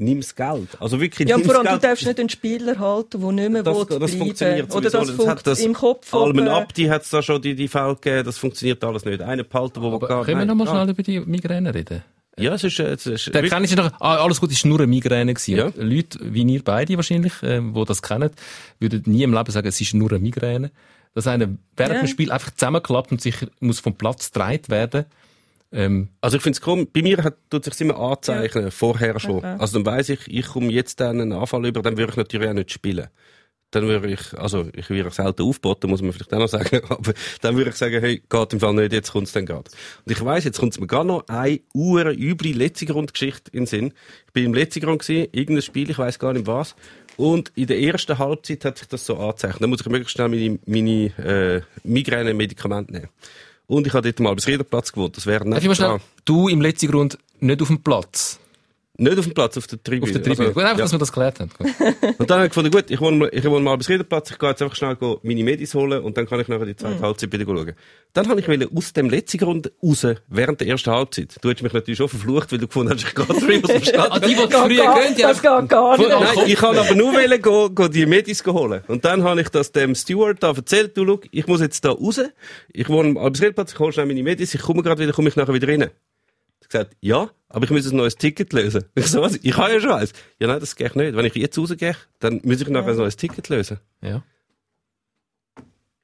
[0.00, 0.68] Nimm's Geld.
[0.80, 3.76] Also wirklich, Ja, vor allem, du darfst nicht einen Spieler halten, der nicht mehr das,
[3.76, 5.18] will das bleiben funktioniert Oder das nicht.
[5.18, 6.14] Das hat funkt das im Kopf.
[6.14, 9.20] Almen aber- Abdi hat es da schon die, die Fälle gegeben, das funktioniert alles nicht.
[9.22, 10.24] Einer behalten, wo aber geht.
[10.26, 10.72] können wir noch mal geht.
[10.72, 12.02] schnell über die Migräne reden?
[12.38, 14.78] Ja, es ist, äh, es ist Der kenne ich noch, ah, alles gut, ist nur
[14.78, 15.56] eine Migräne gewesen.
[15.56, 15.70] Ja.
[15.76, 18.30] Leute, wie ihr beide wahrscheinlich, äh, die das kennen,
[18.78, 20.70] würden nie im Leben sagen, es ist nur eine Migräne.
[21.12, 22.00] Dass einer während Ja.
[22.02, 25.04] dem Spiel einfach zusammenklappt und sich muss vom Platz getragen werden.
[25.72, 29.36] Ähm, Also ich finde es komisch, bei mir hat, tut sich immer anzeichnen, vorher schon.
[29.36, 29.56] Okay.
[29.58, 32.48] Also dann weiss ich, ich komme jetzt dann einen Anfall über, dann würde ich natürlich
[32.48, 33.08] auch nicht spielen.
[33.72, 37.14] Dann würde ich, also ich würde selten aufboten, muss man vielleicht auch noch sagen, aber
[37.40, 39.70] dann würde ich sagen, hey, geht im Fall nicht, jetzt kommt es dann gerade.
[40.04, 43.60] Und ich weiss, jetzt kommt es mir gar noch eine ure üble letzte Grundgeschichte in
[43.60, 43.92] den Sinn.
[44.26, 46.74] Ich bin im letzten Grund gewesen, irgendein Spiel, ich weiss gar nicht was.
[47.16, 49.62] Und in der ersten Halbzeit hat sich das so angezeichnet.
[49.62, 53.08] Dann muss ich möglichst schnell meine, meine äh, Migräne-Medikamente nehmen.
[53.70, 55.16] Und ich habe dort mal bis Riederplatz gewohnt.
[55.16, 55.54] Das wäre nicht
[56.24, 58.40] du im letzten Grund nicht auf dem Platz.
[59.00, 60.02] Nicht auf dem Platz, auf der Tribüne.
[60.04, 60.48] Auf der Tribüne.
[60.48, 60.84] Also, Gut, einfach, ja.
[60.84, 61.50] dass wir das geklärt haben.
[61.56, 61.68] Gut.
[62.18, 64.38] Und dann habe ich gefunden, gut, ich wohne, mal- ich wohne mal bis Riederplatz, ich
[64.38, 66.78] gehe jetzt einfach schnell meine Medis holen und dann kann ich nachher die Mhm.
[66.78, 67.72] zweite Halbzeit wieder schauen.
[68.12, 71.36] Dann habe ich wollen aus dem letzten Grund raus, während der ersten Halbzeit.
[71.40, 73.82] Du hättest mich natürlich schon verflucht, weil du gefunden hast, ich gehe früh aus dem
[73.84, 74.06] Stadion.
[74.12, 76.08] Ah, die, die früher gar- gehen, die das geht gar nicht.
[76.10, 78.82] Nein, ich kann aber nur wollen, go, go die Medis holen.
[78.88, 81.90] Und dann habe ich das dem Steward da erzählt, du, schau, ich muss jetzt da
[81.92, 82.20] raus,
[82.72, 85.36] ich wohne am Albisriedplatz, ich hole schnell meine Medis, ich komme gerade wieder, komme ich
[85.36, 85.90] nachher wieder rein.
[86.62, 88.84] Ich gesagt, ja, aber ich muss ein neues Ticket lösen.
[88.94, 89.38] Ich so, was?
[89.42, 90.12] Ich habe ja schon eins.
[90.38, 91.16] Ja, nein, das geht nicht.
[91.16, 93.78] Wenn ich jetzt rausgehe, dann muss ich nachher ein neues Ticket lösen.
[94.02, 94.22] Ja.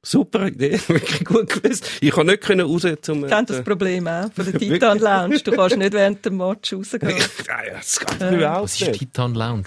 [0.03, 1.83] Super Idee, wirklich gut gewesen.
[2.01, 3.25] Ich kann nicht können raus zum...
[3.25, 5.39] Ich kenne das Problem auch von der Titan Lounge.
[5.39, 7.09] Du kannst nicht während dem Match rausgehen.
[7.09, 8.99] Ja, ja, das geht überhaupt Was ist nicht.
[8.99, 9.65] Titan Lounge?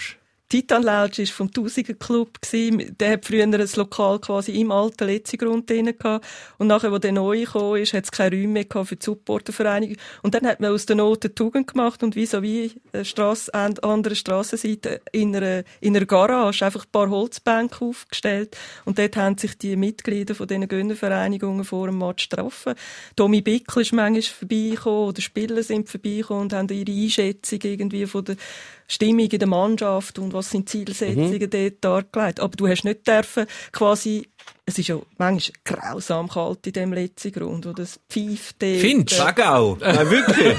[0.51, 2.37] Titan Lounge war vom Tausiger Club.
[2.51, 6.27] Der hat früher ein Lokal quasi im alten Letzigrund drin gehabt.
[6.57, 9.95] Und nachher, wo der neu gekommen ist, hat es keine Räume mehr für die Supportervereinigung.
[10.23, 13.53] Und dann hat man aus der Not eine Tugend gemacht und wie wie eine Strasse,
[13.53, 18.57] an der anderen Strassenseite in einer, in einer Garage einfach ein paar Holzbänke aufgestellt.
[18.83, 22.73] Und dort haben sich die Mitglieder von diesen Gönnervereinigungen vor dem Match getroffen.
[23.15, 28.25] Tommy Bickel ist manchmal vorbeigekommen oder Spieler sind vorbeigekommen und haben ihre Einschätzung irgendwie von
[28.25, 28.35] der
[28.91, 32.39] Stimmung in der Mannschaft und was sind die Zielsetzungen dort dargelegt.
[32.41, 34.27] Aber du hast nicht dürfen quasi,
[34.71, 38.55] es ist ja manchmal grausam kalt in dem letzten Grund, wo das pfeift.
[38.59, 39.23] Findest du?
[39.23, 39.77] Sag auch.
[39.81, 40.55] Nein, wirklich.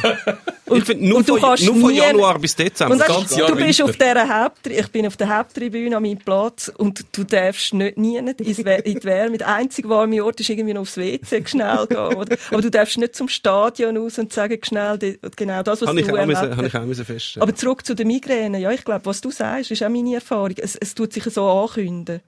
[0.75, 2.93] ich finde, nur, und du von, kannst nur von Januar bis Dezember.
[2.93, 3.85] Und das du, Jahr du bist Winter.
[3.91, 7.97] auf dieser Haupttribüne, ich bin auf der Haupttribüne an meinem Platz und du darfst nicht
[7.97, 9.39] nie in die Wärme.
[9.39, 11.99] Der einzige warme Ort ist irgendwie noch aufs WC schnell gehen.
[11.99, 12.37] Oder?
[12.51, 16.01] Aber du darfst nicht zum Stadion raus und sagen schnell die, genau das, was Habe
[16.01, 16.83] ich, du auch müssen, erlebt habe ich hast.
[16.83, 17.43] auch müssen feststellen.
[17.49, 18.59] Aber zurück zu den Migräne.
[18.59, 20.55] Ja, ich glaube, was du sagst, ist auch meine Erfahrung.
[20.59, 22.21] Es, es tut sich so ankünden.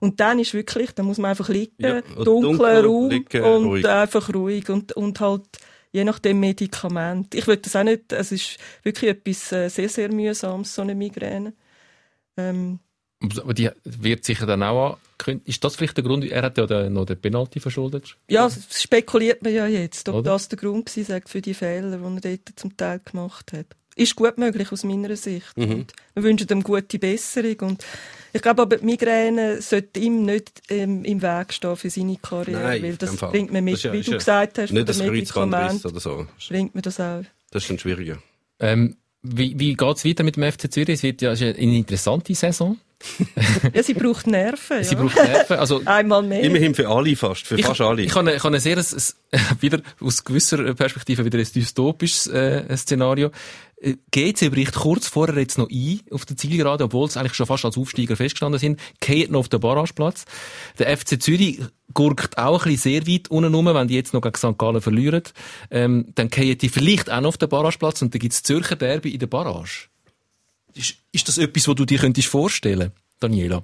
[0.00, 3.64] Und dann ist wirklich, da muss man einfach liegen, Ja, dunkler dunkel, Raum liegen, und
[3.64, 3.86] ruhig.
[3.88, 5.42] einfach ruhig und, und halt
[5.92, 7.34] je nachdem Medikament.
[7.34, 10.94] Ich würde das auch nicht, es ist wirklich etwas äh, sehr, sehr mühsames, so eine
[10.94, 11.54] Migräne.
[12.36, 12.78] Ähm,
[13.40, 15.40] Aber die wird sicher dann auch an.
[15.44, 16.24] Ist das vielleicht der Grund?
[16.24, 18.16] Er hat ja noch den Penalty verschuldet.
[18.30, 20.30] ja, das spekuliert man ja jetzt, ob Oder?
[20.32, 23.66] das der Grund sei für die Fehler, die er dort zum Teil gemacht hat.
[23.98, 25.56] Ist gut möglich aus meiner Sicht.
[25.56, 25.70] Mhm.
[25.72, 27.56] Und wir wünschen ihm gute Besserung.
[27.60, 27.84] Und
[28.32, 32.62] ich glaube aber, die Migräne sollte ihm nicht ähm, im Weg stehen für seine Karriere,
[32.62, 35.08] Nein, weil das bringt man mit, Das ja- wie du ja gesagt hast, Nicht ein
[35.08, 36.26] Kreuzbandriss oder so.
[36.48, 37.22] bringt man das auch.
[37.50, 38.18] Das ist dann schwieriger.
[38.60, 40.90] Ähm, wie wie geht's weiter mit dem FC Zürich?
[40.90, 42.76] Es wird ja es ist eine interessante Saison.
[43.72, 44.82] Ja, sie braucht Nerven.
[44.82, 45.00] Sie ja.
[45.00, 45.56] braucht Nerven.
[45.56, 46.42] Also, Einmal mehr.
[46.42, 48.02] Immerhin für alle fast, für ich, fast alle.
[48.02, 48.84] ich habe, ich habe ein sehr, ein,
[49.60, 53.30] wieder aus gewisser Perspektive wieder ein dystopisches äh, Szenario.
[53.80, 57.46] Äh, GC bricht kurz vorher jetzt noch ein auf der Zielgerade, obwohl es eigentlich schon
[57.46, 60.24] fast als Aufsteiger festgestanden sind, geht noch auf den Barrageplatz.
[60.78, 61.60] Der FC Zürich
[61.94, 64.58] gurkt auch ein bisschen sehr weit unten rum, wenn die jetzt noch gegen St.
[64.58, 65.22] Gallen verlieren.
[65.70, 69.10] Ähm, dann gehen die vielleicht auch noch auf den Barrageplatz und dann gibt's Zürcher Derby
[69.10, 69.88] in der Barrage.
[70.74, 73.62] Ist, ist das etwas, was du dir könntest vorstellen, Daniela?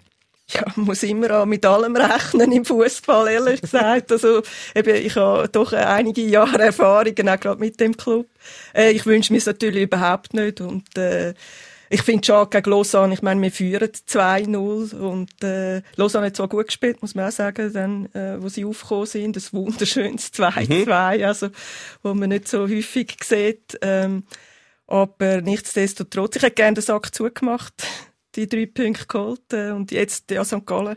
[0.51, 4.13] Ja, man muss immer auch mit allem rechnen im Fußball, ehrlich gesagt.
[4.13, 4.43] Also,
[4.75, 8.27] eben, ich habe doch einige Jahre Erfahrung, auch gerade mit dem Club.
[8.75, 10.61] Äh, ich wünsche mir es natürlich überhaupt nicht.
[10.61, 11.33] Und, äh,
[11.91, 16.49] ich finde schon gegen Lausanne, ich meine, wir führen 2-0 und äh, Lausanne hat zwar
[16.49, 21.25] gut gespielt, muss man auch sagen, dann, äh, wo sie aufgekommen sind, ein wunderschönes 2-2,
[21.25, 21.51] also,
[22.03, 23.79] wo man nicht so häufig sieht.
[23.81, 24.25] Ähm,
[24.87, 27.75] aber nichtsdestotrotz, ich hätte gerne den Sack zugemacht,
[28.37, 30.67] die drei Punkte geholt äh, und jetzt ja, St.
[30.67, 30.97] Gallen.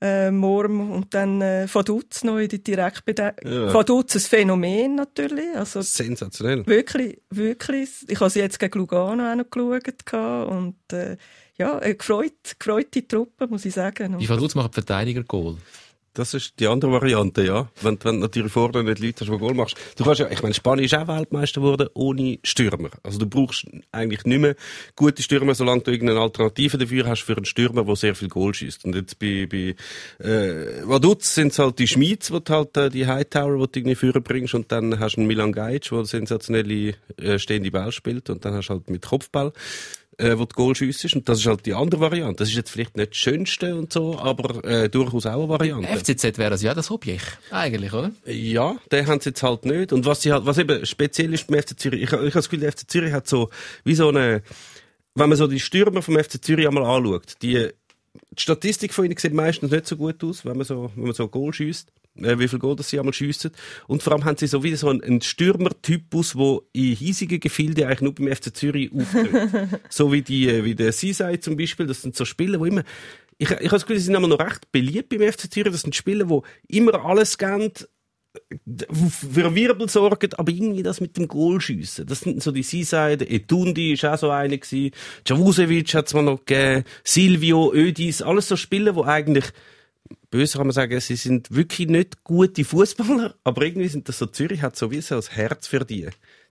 [0.00, 3.50] Äh, Morm und dann äh, Vaduz noch in die Direktbedeckung.
[3.50, 3.72] Ja.
[3.72, 5.56] Vaduz ein Phänomen natürlich.
[5.56, 6.66] Also Sensationell.
[6.66, 7.90] wirklich, wirklich.
[8.08, 11.16] Ich habe sie jetzt gegen Lugano auch noch geschaut und äh,
[11.56, 14.16] ja, eine gefreut, gefreute Truppe, muss ich sagen.
[14.16, 15.56] Und, Vaduz macht Verteidiger-Goal?
[16.14, 17.68] Das ist die andere Variante, ja.
[17.82, 19.76] Wenn, wenn natürlich vorne nicht Leute hast, die Goal machst.
[19.96, 22.90] Du kannst ja, ich meine, Spanien ist auch Weltmeister geworden ohne Stürmer.
[23.02, 24.54] Also du brauchst eigentlich nicht mehr
[24.94, 28.54] gute Stürmer, solange du irgendeine Alternative dafür hast für einen Stürmer, der sehr viel Goal
[28.54, 28.84] schießt.
[28.84, 29.74] Und jetzt bei, bei
[30.24, 33.96] äh, Vaduz sind es halt die Schmieds, du halt äh, die Hightower, die du irgendwie
[33.96, 38.30] führen bringst, und dann hast du einen Milan Gajic, der sensationelle äh, stehende Ball spielt,
[38.30, 39.52] und dann hast du halt mit Kopfball
[40.18, 41.16] äh, wo die Goal schiessest.
[41.16, 42.36] Und das ist halt die andere Variante.
[42.36, 45.88] Das ist jetzt vielleicht nicht das Schönste und so, aber äh, durchaus auch eine Variante.
[45.88, 48.12] FCZ wäre also ja das Objekt, eigentlich, oder?
[48.26, 49.92] Ja, den haben sie jetzt halt nicht.
[49.92, 52.48] Und was sie halt, was eben speziell ist beim FC Zürich, ich, ich habe das
[52.48, 53.50] Gefühl, der FC Zürich hat so,
[53.84, 54.42] wie so eine,
[55.14, 57.68] wenn man so die Stürmer vom FC Zürich einmal anschaut, die,
[58.30, 61.14] die Statistik von ihnen sieht meistens nicht so gut aus, wenn man so, wenn man
[61.14, 63.50] so Goal schießt, äh, wie viel Goal das sie einmal schiessen.
[63.86, 67.84] Und vor allem haben sie so wieder so einen, einen Stürmertypus, wo in hiesigen Gefilden
[67.84, 69.80] eigentlich nur beim FC Zürich auftritt.
[69.88, 72.84] so wie die, äh, wie der Seaside zum Beispiel, das sind so Spieler, wo immer,
[73.38, 75.72] ich, ich habe das Gefühl, sie sind immer noch recht beliebt beim FC Zürich.
[75.72, 77.72] Das sind Spieler, die immer alles geben,
[78.66, 82.06] für Wirbel sorgen, aber irgendwie das mit dem Goal schiessen.
[82.06, 83.28] Das sind so die Seaside.
[83.28, 84.90] Etundi ist auch so einer gewesen.
[85.26, 86.84] Javusevic hat es mal noch gegeben.
[87.04, 89.46] Silvio, Ödis, alles so Spieler, wo eigentlich,
[90.34, 94.26] böse kann man sagen, sie sind wirklich nicht gute Fußballer, aber irgendwie sind das so,
[94.26, 96.08] Zürich hat so wie so ein Herz für die.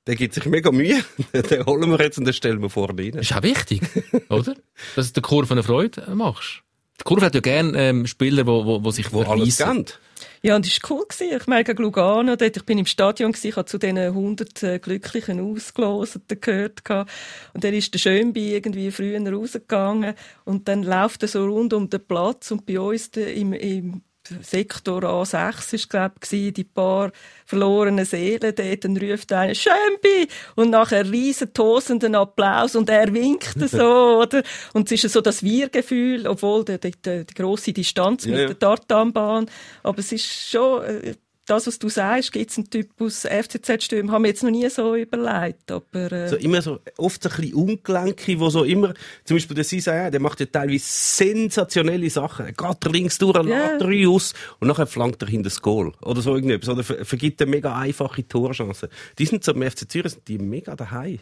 [0.08, 1.04] Der gibt sich mega Mühe.
[1.34, 3.12] den holen wir jetzt und den stellen wir vorne rein.
[3.12, 3.82] Das ist auch wichtig,
[4.30, 4.56] oder?
[4.96, 6.64] Dass du der Kurve eine Freude machst.
[7.04, 10.00] Die Kurve hat ja gerne ähm, Spieler, wo, wo, wo sich Wo alles geht.
[10.42, 11.06] Ja, und das war cool.
[11.06, 11.38] Gewesen.
[11.38, 14.64] Ich meine, gegen Lugano, dort, ich bin im Stadion, gewesen, ich habe zu diesen 100
[14.64, 16.86] äh, Glücklichen Ausgeloseten gehört.
[16.86, 17.12] gehabt.
[17.54, 21.90] Und dann ist der Schönbi irgendwie früher rausgegangen und dann läuft er so rund um
[21.90, 24.02] den Platz und bei uns de, im, im
[24.42, 27.12] Sektor A6 ist, glaub ich, die paar
[27.46, 33.56] verlorenen Seelen dort, dann ruft einer «Schönbi!» und nachher riesen tosenden Applaus und er winkt
[33.70, 34.44] so, oder?
[34.74, 38.48] Und es ist so das Wir-Gefühl, obwohl die, die, die, grosse Distanz Ja, mit ja.
[38.48, 39.50] der Tartanbahn,
[39.84, 41.16] aber es ist schon, äh,
[41.46, 44.96] das, was du sagst, gibt es einen Typus FCZ-Stürmer, haben wir jetzt noch nie so
[44.96, 48.94] überlegt, aber, äh, So immer so, oft so ein bisschen Ungelenke, wo so immer,
[49.26, 52.46] zum Beispiel der Sisa, der macht ja teilweise sensationelle Sachen.
[52.46, 53.72] Er geht links durch, Ja.
[53.72, 55.92] lädt drei aus und nachher flankt er hinter das Goal.
[56.02, 56.70] Oder so irgendetwas.
[56.70, 58.90] Oder ver vergibt eine mega einfache Torchance.
[59.20, 61.20] Die sind so im FC Zürich, sind die mega daheim.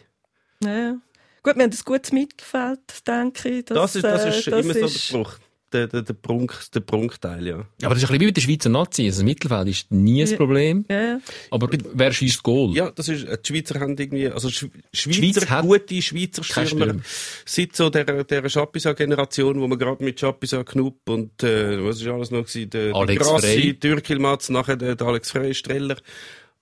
[0.64, 0.96] ja.
[1.44, 3.64] Gut, wir haben ein gutes Mittelfeld, denke ich.
[3.64, 5.34] Das, ist, das äh, ist immer so der Spruch.
[5.72, 7.54] Der, der, der, Prunk, der Prunkteil, ja.
[7.82, 9.04] Aber das ist ein bisschen wie mit der Schweizer Nazi.
[9.06, 10.36] Also das Mittelfeld ist nie ein Ja.
[10.36, 10.84] Problem.
[10.90, 11.20] Ja, ja.
[11.50, 12.74] Aber wer schießt Goal?
[12.74, 16.44] Ja, das ist, äh, die Schweizer haben irgendwie, also Sch Schweiz Schweizer, hat gute Schweizer
[16.44, 16.66] Stürmer.
[16.66, 17.00] Stürmer.
[17.46, 22.06] Seit so der, der Schapisa-Generation, wo man gerade mit Schapisa, Knupp und, äh, was ist
[22.08, 22.70] alles noch gewesen?
[22.70, 23.26] Der, Alex.
[23.26, 25.96] Grassi, Türkilmatz, nachher der, der Alex Frey, Streller.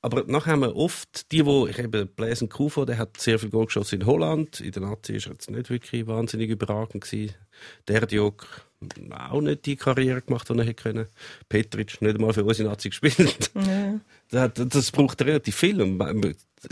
[0.03, 3.51] Aber nachher haben wir oft die, wo, ich eben, Blaisen Kufo, der hat sehr viel
[3.51, 4.61] Goal geschossen in Holland.
[4.61, 7.35] In der Nazi ist er jetzt nicht wirklich wahnsinnig überragend gewesen.
[7.87, 8.47] Der Diok,
[9.11, 11.07] auch nicht die Karriere gemacht, die er hätte können.
[11.49, 13.51] Petric, nicht einmal für unsere Nazi gespielt.
[13.55, 14.01] ja.
[14.33, 15.83] Das, das braucht relativ viel.
[15.83, 16.01] Und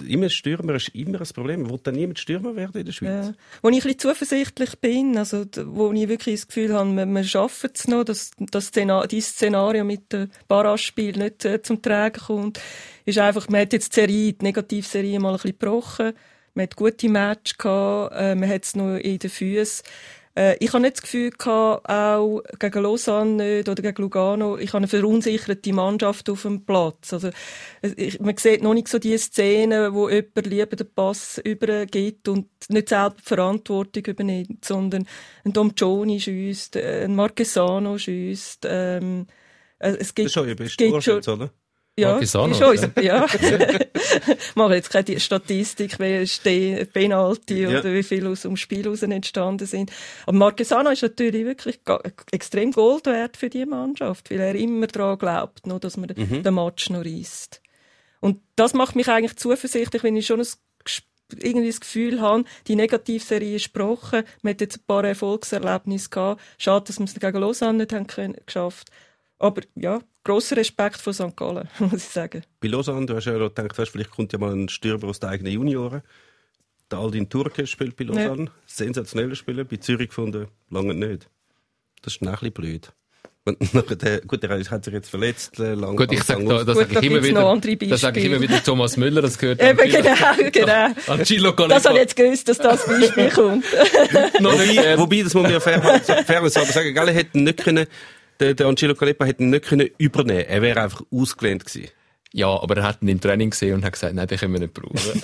[0.07, 1.69] immer Stürmer ist immer ein Problem.
[1.69, 3.27] Will dann niemand Stürmer werden in der Schweiz.
[3.27, 3.35] Ja.
[3.63, 7.25] Wo ich ein bisschen zuversichtlich bin, also wo ich wirklich das Gefühl habe, wir, wir
[7.25, 12.21] schaffen es noch, dass das Szenario, dieses Szenario mit dem Barrage-Spiel nicht äh, zum Tragen
[12.21, 12.61] kommt,
[13.05, 16.13] ist einfach, man hat jetzt die Serie, die Negativserie mal ein bisschen gebrochen,
[16.55, 19.85] man hat gute Matches gehabt, äh, man hat es noch in den Füßen.
[20.39, 24.69] Äh, ich habe nicht das Gefühl gehabt, auch gegen Lausanne nicht oder gegen Lugano, ich
[24.69, 27.13] habe eine verunsicherte Mannschaft auf dem Platz.
[27.13, 27.31] Also,
[27.97, 32.47] ich, man sieht noch nicht so die Szenen, wo jemand lieber den Pass übergibt und
[32.69, 35.09] nicht selber die Verantwortung übernimmt, sondern
[35.45, 39.27] ein Dom Gioni schiesst, äh, ein Marquesano schiesst, ähm,
[39.81, 41.51] äh, es Das gibt, ist schon ihr es bester Torschütze, oder?
[41.99, 43.27] Ja, Marquesano, ist unser, ja.
[43.35, 47.81] ich mache jetzt keine Statistik, wie Ste- Penalty Ja.
[47.81, 49.91] oder wie viel aus dem Spiel heraus entstanden sind.
[50.27, 51.81] Aber Marquesano ist natürlich wirklich
[52.33, 56.43] extrem Gold wert für die Mannschaft, weil er immer daran glaubt, noch, dass man Mhm.
[56.43, 57.61] den Match noch reißt.
[58.21, 60.47] Und das macht mich eigentlich zuversichtlich, wenn ich schon ein
[61.43, 66.41] irgendwie das Gefühl habe, die Negativserie ist gebrochen, man hat jetzt ein paar Erfolgserlebnisse gehabt.
[66.57, 68.89] Schade, dass wir es gegen Lausanne nicht haben können, geschafft.
[69.39, 71.37] Aber ja, grosser Respekt von St.
[71.37, 72.43] Gallen, muss ich sagen.
[72.61, 75.31] Bei Lausanne, du hast ja gedacht, weißt, vielleicht kommt ja mal ein Stürmer aus den
[75.31, 76.03] eigenen Junioren.
[76.91, 78.51] Der Aldin Turke spielt bei Lausanne.
[78.67, 79.65] Sensationeller Spieler.
[79.65, 81.29] Bei Zürich gefunden, lange nicht.
[82.03, 82.93] Das ist ein bisschen blöd.
[84.03, 85.59] Der, gut, der hat sich jetzt verletzt.
[85.59, 87.87] äh, Lang, Gut, ich sag da, das sage da ich immer wieder.
[87.89, 90.89] Das sage ich immer wieder Thomas Müller, das gehört Eben, genau, genau.
[91.07, 91.97] An Gillo Das habe ich Canepa.
[91.99, 93.65] jetzt gewusst, dass das Beispiel kommt.
[93.73, 95.81] Wobei, wobei, das muss man ja fair,
[96.27, 97.87] fair aber sagen, Galle hätte ihn nicht können,
[98.41, 100.47] der, der Angelo Calepa hätte ihn nicht können übernehmen.
[100.47, 101.91] Er wäre einfach ausgelehnt gewesen.
[102.33, 104.61] Ja, aber er hat ihn im Training gesehen und hat gesagt, nein, den können wir
[104.61, 104.95] nicht brauchen.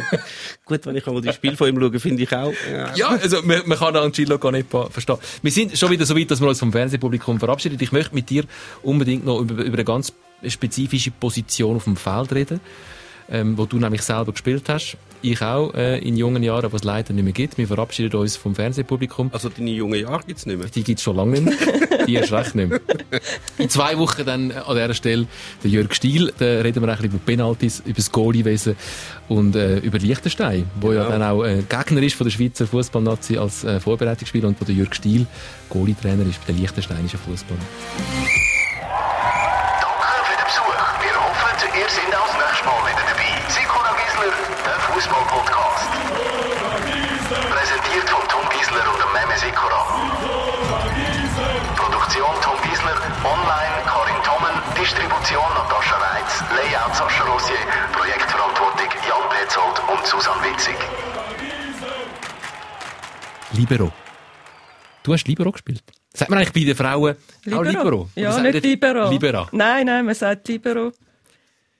[0.64, 2.52] Gut, wenn ich einmal die Spiel von ihm schaue, finde ich auch.
[2.72, 2.94] Ja.
[2.94, 5.18] ja, also man, man kann Angelo Canepa verstehen.
[5.42, 7.76] Wir sind schon wieder so weit, dass wir uns vom Fernsehpublikum verabschieden.
[7.80, 8.44] Ich möchte mit dir
[8.82, 10.14] unbedingt noch über, über eine ganz
[10.46, 12.60] spezifische Position auf dem Feld reden,
[13.28, 14.96] ähm, wo du nämlich selber gespielt hast.
[15.32, 17.58] Ich auch äh, in jungen Jahren, aber es leider nicht mehr gibt.
[17.58, 19.30] Wir verabschieden uns vom Fernsehpublikum.
[19.32, 20.68] Also deine jungen Jahre gibt's nicht mehr.
[20.68, 22.06] Die gibt's schon lange nicht mehr.
[22.06, 22.80] Die erst recht nicht mehr.
[23.58, 25.26] In zwei Wochen dann an dieser Stelle
[25.64, 26.32] der Jörg Stiel.
[26.38, 28.76] Da reden wir ein bisschen über Penalties, über das Goaliewesen
[29.28, 31.10] und äh, über Liechtenstein, wo ja Genau.
[31.10, 34.76] dann auch äh, Gegner ist von der Schweizer Fußballnazi als äh, Vorbereitungsspieler und wo der
[34.76, 35.26] Jörg Stiel
[35.70, 37.58] Goalie-Trainer ist bei der liechtensteinischen Fußball.
[54.86, 57.56] Distribution Natascha Reitz, Layout Sascha Rossier,
[57.90, 60.76] Projektverantwortung Jan Petzold und Susanne Witzig.
[63.52, 63.90] Libero.
[65.02, 65.82] Du hast Libero gespielt.
[66.14, 67.16] Sagt man eigentlich bei den Frauen
[67.52, 68.08] auch Libero?
[68.14, 69.10] Ja, nicht Libero.
[69.10, 69.48] Libera.
[69.50, 70.92] Nein, nein, man sagt Libero.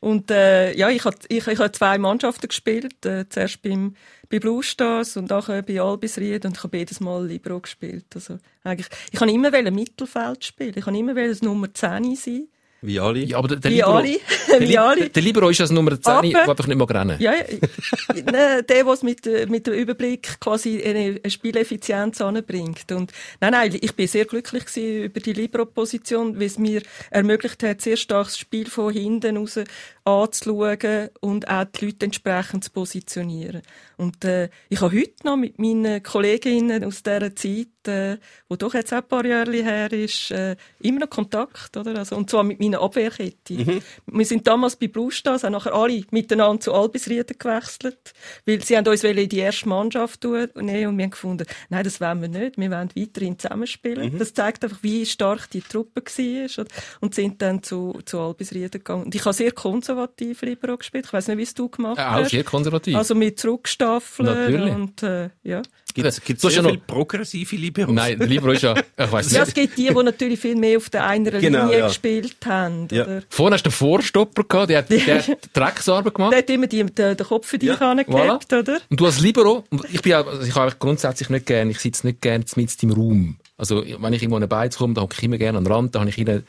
[0.00, 3.07] Und äh, ja, ich habe ich, ich hab zwei Mannschaften gespielt.
[3.07, 3.94] Äh, zuerst beim,
[4.28, 8.07] bei Blue Stars und nachher bei Albisried und ich habe jedes Mal Libero gespielt.
[8.16, 10.74] Also, eigentlich, ich kann immer Mittelfeld spielen.
[10.74, 12.48] Ich kann immer das Nummer 10 sein.
[12.87, 13.18] Wie alle.
[13.20, 14.18] Ja, aber der, der Wie Libero, alle.
[14.49, 15.09] der, Wie alle.
[15.11, 17.16] der Libero ist als Nummer 10, Aber- der einfach nicht mehr rennen.
[17.20, 18.22] Ja, ja.
[18.22, 22.91] Der, der es mit, mit dem Überblick quasi eine, Spieleffizienz anbringt.
[22.93, 27.80] Und, nein, nein, ich bin sehr glücklich über die Libero-Position, weil es mir ermöglicht hat,
[27.80, 29.59] sehr stark das Spiel von hinten raus
[30.07, 33.62] anzuschauen und auch die Leute entsprechend zu positionieren.
[33.96, 38.74] Und äh, ich habe heute noch mit meinen Kolleginnen aus dieser Zeit, äh, wo doch
[38.74, 41.96] jetzt auch ein paar Jahre her ist, äh, immer noch Kontakt, oder?
[41.98, 43.82] Also, und zwar mit meiner Abwehrkette.
[44.07, 48.12] Wir sind damals bei Blue Stars auch nachher alle miteinander zu Albisrieden gewechselt,
[48.44, 51.82] weil sie haben uns in die erste Mannschaft tun- nehmen und wir haben gefunden, nein,
[51.82, 54.18] das wollen wir nicht, wir wollen weiterhin zusammenspielen.
[54.18, 56.66] Das zeigt einfach, wie stark die Truppe war
[57.00, 59.04] und sind dann zu, zu Albisrieden gegangen.
[59.07, 59.95] Und ich habe sehr konservativ
[60.42, 62.30] Libero gespielt, ich weiß nicht, wie es du gemacht Äh, auch hast.
[62.30, 62.97] sehr konservativ.
[62.97, 64.74] Also mit Zurückstaffeln Natürlich.
[64.74, 65.62] und äh, ja.
[65.94, 67.94] Gibt es hast sehr ja noch- viele progressive Liberos?
[67.94, 69.49] Nein, der Libero ist ja, ich weiss Ja, nicht.
[69.49, 71.86] es gibt die, die natürlich viel mehr auf der einer Genau, Linie ja.
[71.88, 72.88] gespielt haben.
[72.90, 73.05] Ja.
[73.05, 73.22] Oder?
[73.30, 76.32] Vorhin hast du den Vorstopper gehabt, der hat, der hat Drecksarbeit gemacht.
[76.32, 78.78] Der hat immer die, den, den Kopf für dich Ja, angehabt, oder?
[78.90, 82.07] Und du als Libero, ich bin ja, also ich habe grundsätzlich nicht gern, ich sitze
[82.07, 83.36] nicht gern mit im Raum.
[83.59, 85.72] Also, wenn ich irgendwo an eine Beiz komme, dann hocke ich immer gerne an den
[85.72, 86.42] Rand, da habe ich die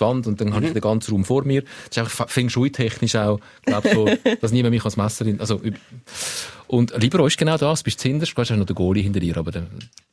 [0.00, 1.62] Wand und dann habe ich den ganzen Raum vor mir.
[1.62, 4.08] Das ist einfach Feng Shui-technisch auch, glaube so,
[4.40, 5.76] dass niemand mich als Messerin, also, üb-
[6.66, 9.36] und Libero ist genau das, bist du hinterst, du hast noch den Goalie hinter dir,
[9.36, 9.66] aber der,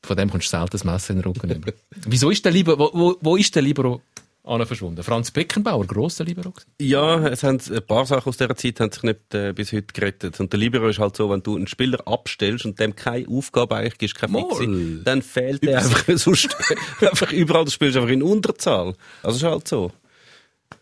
[0.03, 1.71] von dem kommst du selten das Messer in den Rücken über.
[2.05, 4.01] Wieso ist der Libero, wo, wo, wo ist der Libero
[4.43, 5.03] an verschwunden?
[5.03, 6.53] Franz Beckenbauer, grosser Libero.
[6.79, 9.93] Ja, es haben ein paar Sachen aus dieser Zeit haben sich nicht äh, bis heute
[9.93, 10.39] gerettet.
[10.39, 13.75] Und der Libero ist halt so, wenn du einen Spieler abstellst und dem keine Aufgabe
[13.75, 16.55] eigentlich gibst, keine Fixe, dann fehlt der einfach, sonst
[17.01, 18.95] einfach überall, du spielst einfach in Unterzahl.
[19.23, 19.91] Also ist halt so.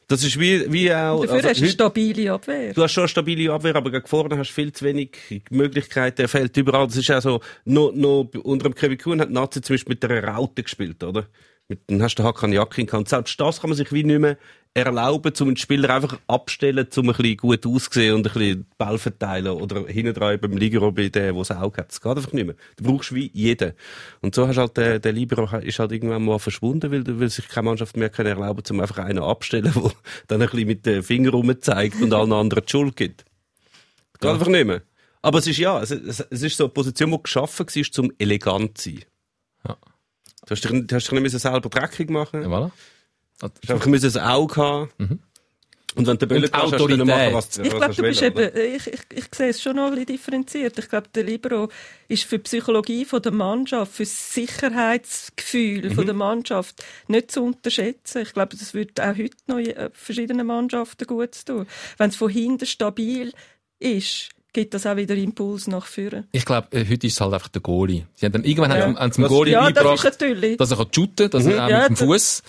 [0.10, 2.74] Das ist wie, wie auch, Dafür also hast du eine stabile Abwehr.
[2.74, 6.22] Du hast schon eine stabile Abwehr, aber gegen vorne hast du viel zu wenig Möglichkeiten.
[6.22, 6.88] Er fehlt überall.
[6.88, 10.04] Das ist auch so, noch, noch unter dem Kevin Kuhn hat Nazi zum Beispiel mit
[10.04, 11.28] einer Raute gespielt, oder?
[11.88, 13.10] Dann hast du Hakan Yakin gehabt.
[13.10, 14.38] Selbst das kann man sich wie nicht mehr
[14.74, 18.98] erlauben, um einen Spieler einfach abstellen, um ein bisschen gut auszusehen und ein bisschen Ball
[18.98, 21.90] verteilen oder hinten dran beim Ligero bei dem, der das Auge hat.
[21.90, 22.56] Das geht einfach nicht mehr.
[22.78, 23.74] Du brauchst wie jeden.
[24.22, 27.48] Und so hast halt der, der Libero ist halt irgendwann mal verschwunden, weil, weil sich
[27.48, 29.92] keine Mannschaft mehr kann erlauben kann, um einfach einen abstellen, der
[30.28, 33.26] dann ein bisschen mit den Fingern rumzeigt und allen anderen die Schuld gibt.
[34.20, 34.82] Geht einfach nicht mehr.
[35.22, 38.12] Aber es ist ja, es, es, es ist so eine Position, die geschaffen war, zum
[38.18, 39.04] elegant zu sein.
[40.50, 42.42] Du hast dich, du hast dich nicht müssen selber dreckig machen.
[42.42, 42.72] Ja, Du voilà.
[43.44, 44.90] hast einfach müssen ein Auge haben.
[45.96, 47.32] Und wenn du Bälle Und hast, hast du können Autorität.
[47.32, 49.76] machen, was, Ich was glaube, hast du bist eben, ich, ich, ich sehe es schon
[49.76, 50.78] noch ein bisschen differenziert.
[50.78, 51.70] Ich glaube, der Libero
[52.08, 57.42] ist für die Psychologie von der Mannschaft, für das Sicherheitsgefühl von der Mannschaft nicht zu
[57.44, 58.22] unterschätzen.
[58.22, 61.66] Ich glaube, das würde auch heute noch äh, verschiedenen Mannschaften gut tun.
[61.98, 63.34] Wenn es von hinten stabil
[63.80, 66.26] ist, gibt das auch wieder Impuls nach vorne.
[66.32, 68.06] Ich glaube, äh, heute ist es halt einfach der Goalie.
[68.16, 68.86] Sie haben dann, irgendwann Ja.
[68.96, 70.58] haben Das- Goalie Ja, das ist beigebracht, natürlich.
[70.58, 72.44] dass er kann shooten dass er auch Ja, mit dem Fuß.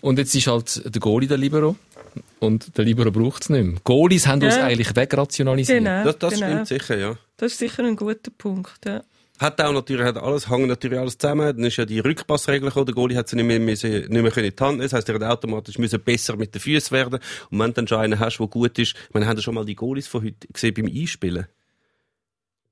[0.00, 1.76] Und jetzt ist halt der Goalie der Libero.
[2.40, 3.80] Und der Libero braucht es nicht mehr.
[3.84, 4.64] Goalies haben uns Ja.
[4.64, 5.78] eigentlich wegrationalisiert.
[5.78, 6.46] Genau, Das, das genau.
[6.46, 7.16] stimmt sicher, ja.
[7.36, 8.70] Das ist sicher ein guter Punkt.
[8.86, 9.02] Ja.
[9.40, 11.56] Hat auch natürlich, hat alles, hängt natürlich alles zusammen.
[11.56, 12.86] Dann ist ja die Rückpassregel gekommen.
[12.86, 14.82] Der Goalie hat sie nicht mehr, müssen, nicht mehr können in die Hand nehmen.
[14.82, 17.18] Das heisst, er hat automatisch müssen besser mit den Füßen werden.
[17.50, 19.64] Und wenn du dann schon einen hast, der gut ist, ich meine, haben schon mal
[19.64, 21.46] die Goalies von heute gesehen beim Einspielen?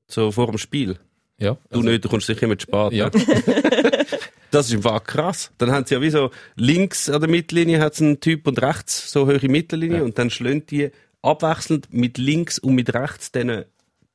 [0.06, 0.98] So vor dem Spiel.
[1.38, 1.56] Ja.
[1.70, 2.92] Du nicht, du kommst sicher mit spät.
[2.92, 3.10] Ja.
[4.50, 5.50] Das ist einfach krass.
[5.56, 9.10] Dann haben sie ja wie so links an der Mittellinie hat einen Typ und rechts
[9.10, 10.04] so hohe Mittellinie Ja.
[10.04, 10.90] und dann schlönt die
[11.22, 13.64] abwechselnd mit links und mit rechts diesen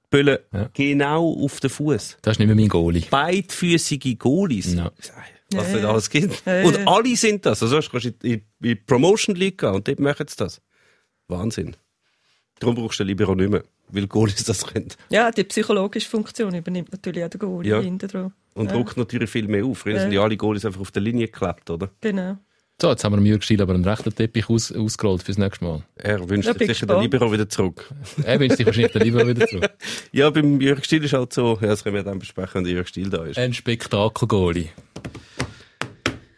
[0.09, 0.69] Böllen Ja.
[0.73, 2.17] genau auf den Fuß.
[2.21, 3.03] Das ist nicht mehr mein Goalie.
[3.09, 4.73] Beidfüßige Goalies.
[4.73, 4.91] Ja.
[5.53, 6.45] Was Ja, es alles gibt.
[6.45, 6.85] Ja, und ja.
[6.87, 7.61] alle sind das.
[7.63, 10.61] Also sonst kannst du in in die Promotion League gehen und dort machen sie das.
[11.27, 11.75] Wahnsinn.
[12.59, 14.87] Darum brauchst du den Libero nicht mehr, weil Goalies das können.
[15.09, 17.81] ja, die psychologische Funktion übernimmt natürlich auch der Goalie Ja.
[17.81, 18.33] hinten dran.
[18.55, 18.73] Und Ja.
[18.77, 19.77] druckt natürlich viel mehr auf.
[19.79, 20.01] Früher Ja.
[20.01, 21.91] sind ja alle Goalies einfach auf der Linie geklebt, oder?
[22.01, 22.37] Genau.
[22.79, 25.65] So, jetzt haben wir dem Jürg Stiel aber einen rechten Teppich aus, ausgerollt fürs nächste
[25.65, 25.81] Mal.
[25.95, 27.01] Er wünscht Ja, sich sicher den.
[27.01, 27.91] Libero wieder zurück.
[28.23, 29.71] Er wünscht sich wahrscheinlich den Libero wieder zurück.
[30.11, 32.73] Ja, beim Jürg Stiel ist halt so, ja, das können wir dann besprechen, wenn der
[32.73, 33.39] Jürg Stiel da ist.
[33.39, 34.69] Ein Spektakel-Goalie.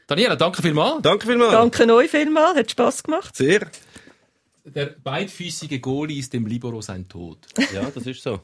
[0.07, 1.01] Daniela, danke vielmals.
[1.01, 1.51] Danke vielmals.
[1.51, 3.35] Danke euch vielmals, hat Spass gemacht.
[3.35, 3.67] Sehr.
[4.63, 7.39] Der beidfüßige Goalie ist dem Libero sein Tod.
[7.73, 8.39] Ja, das ist so.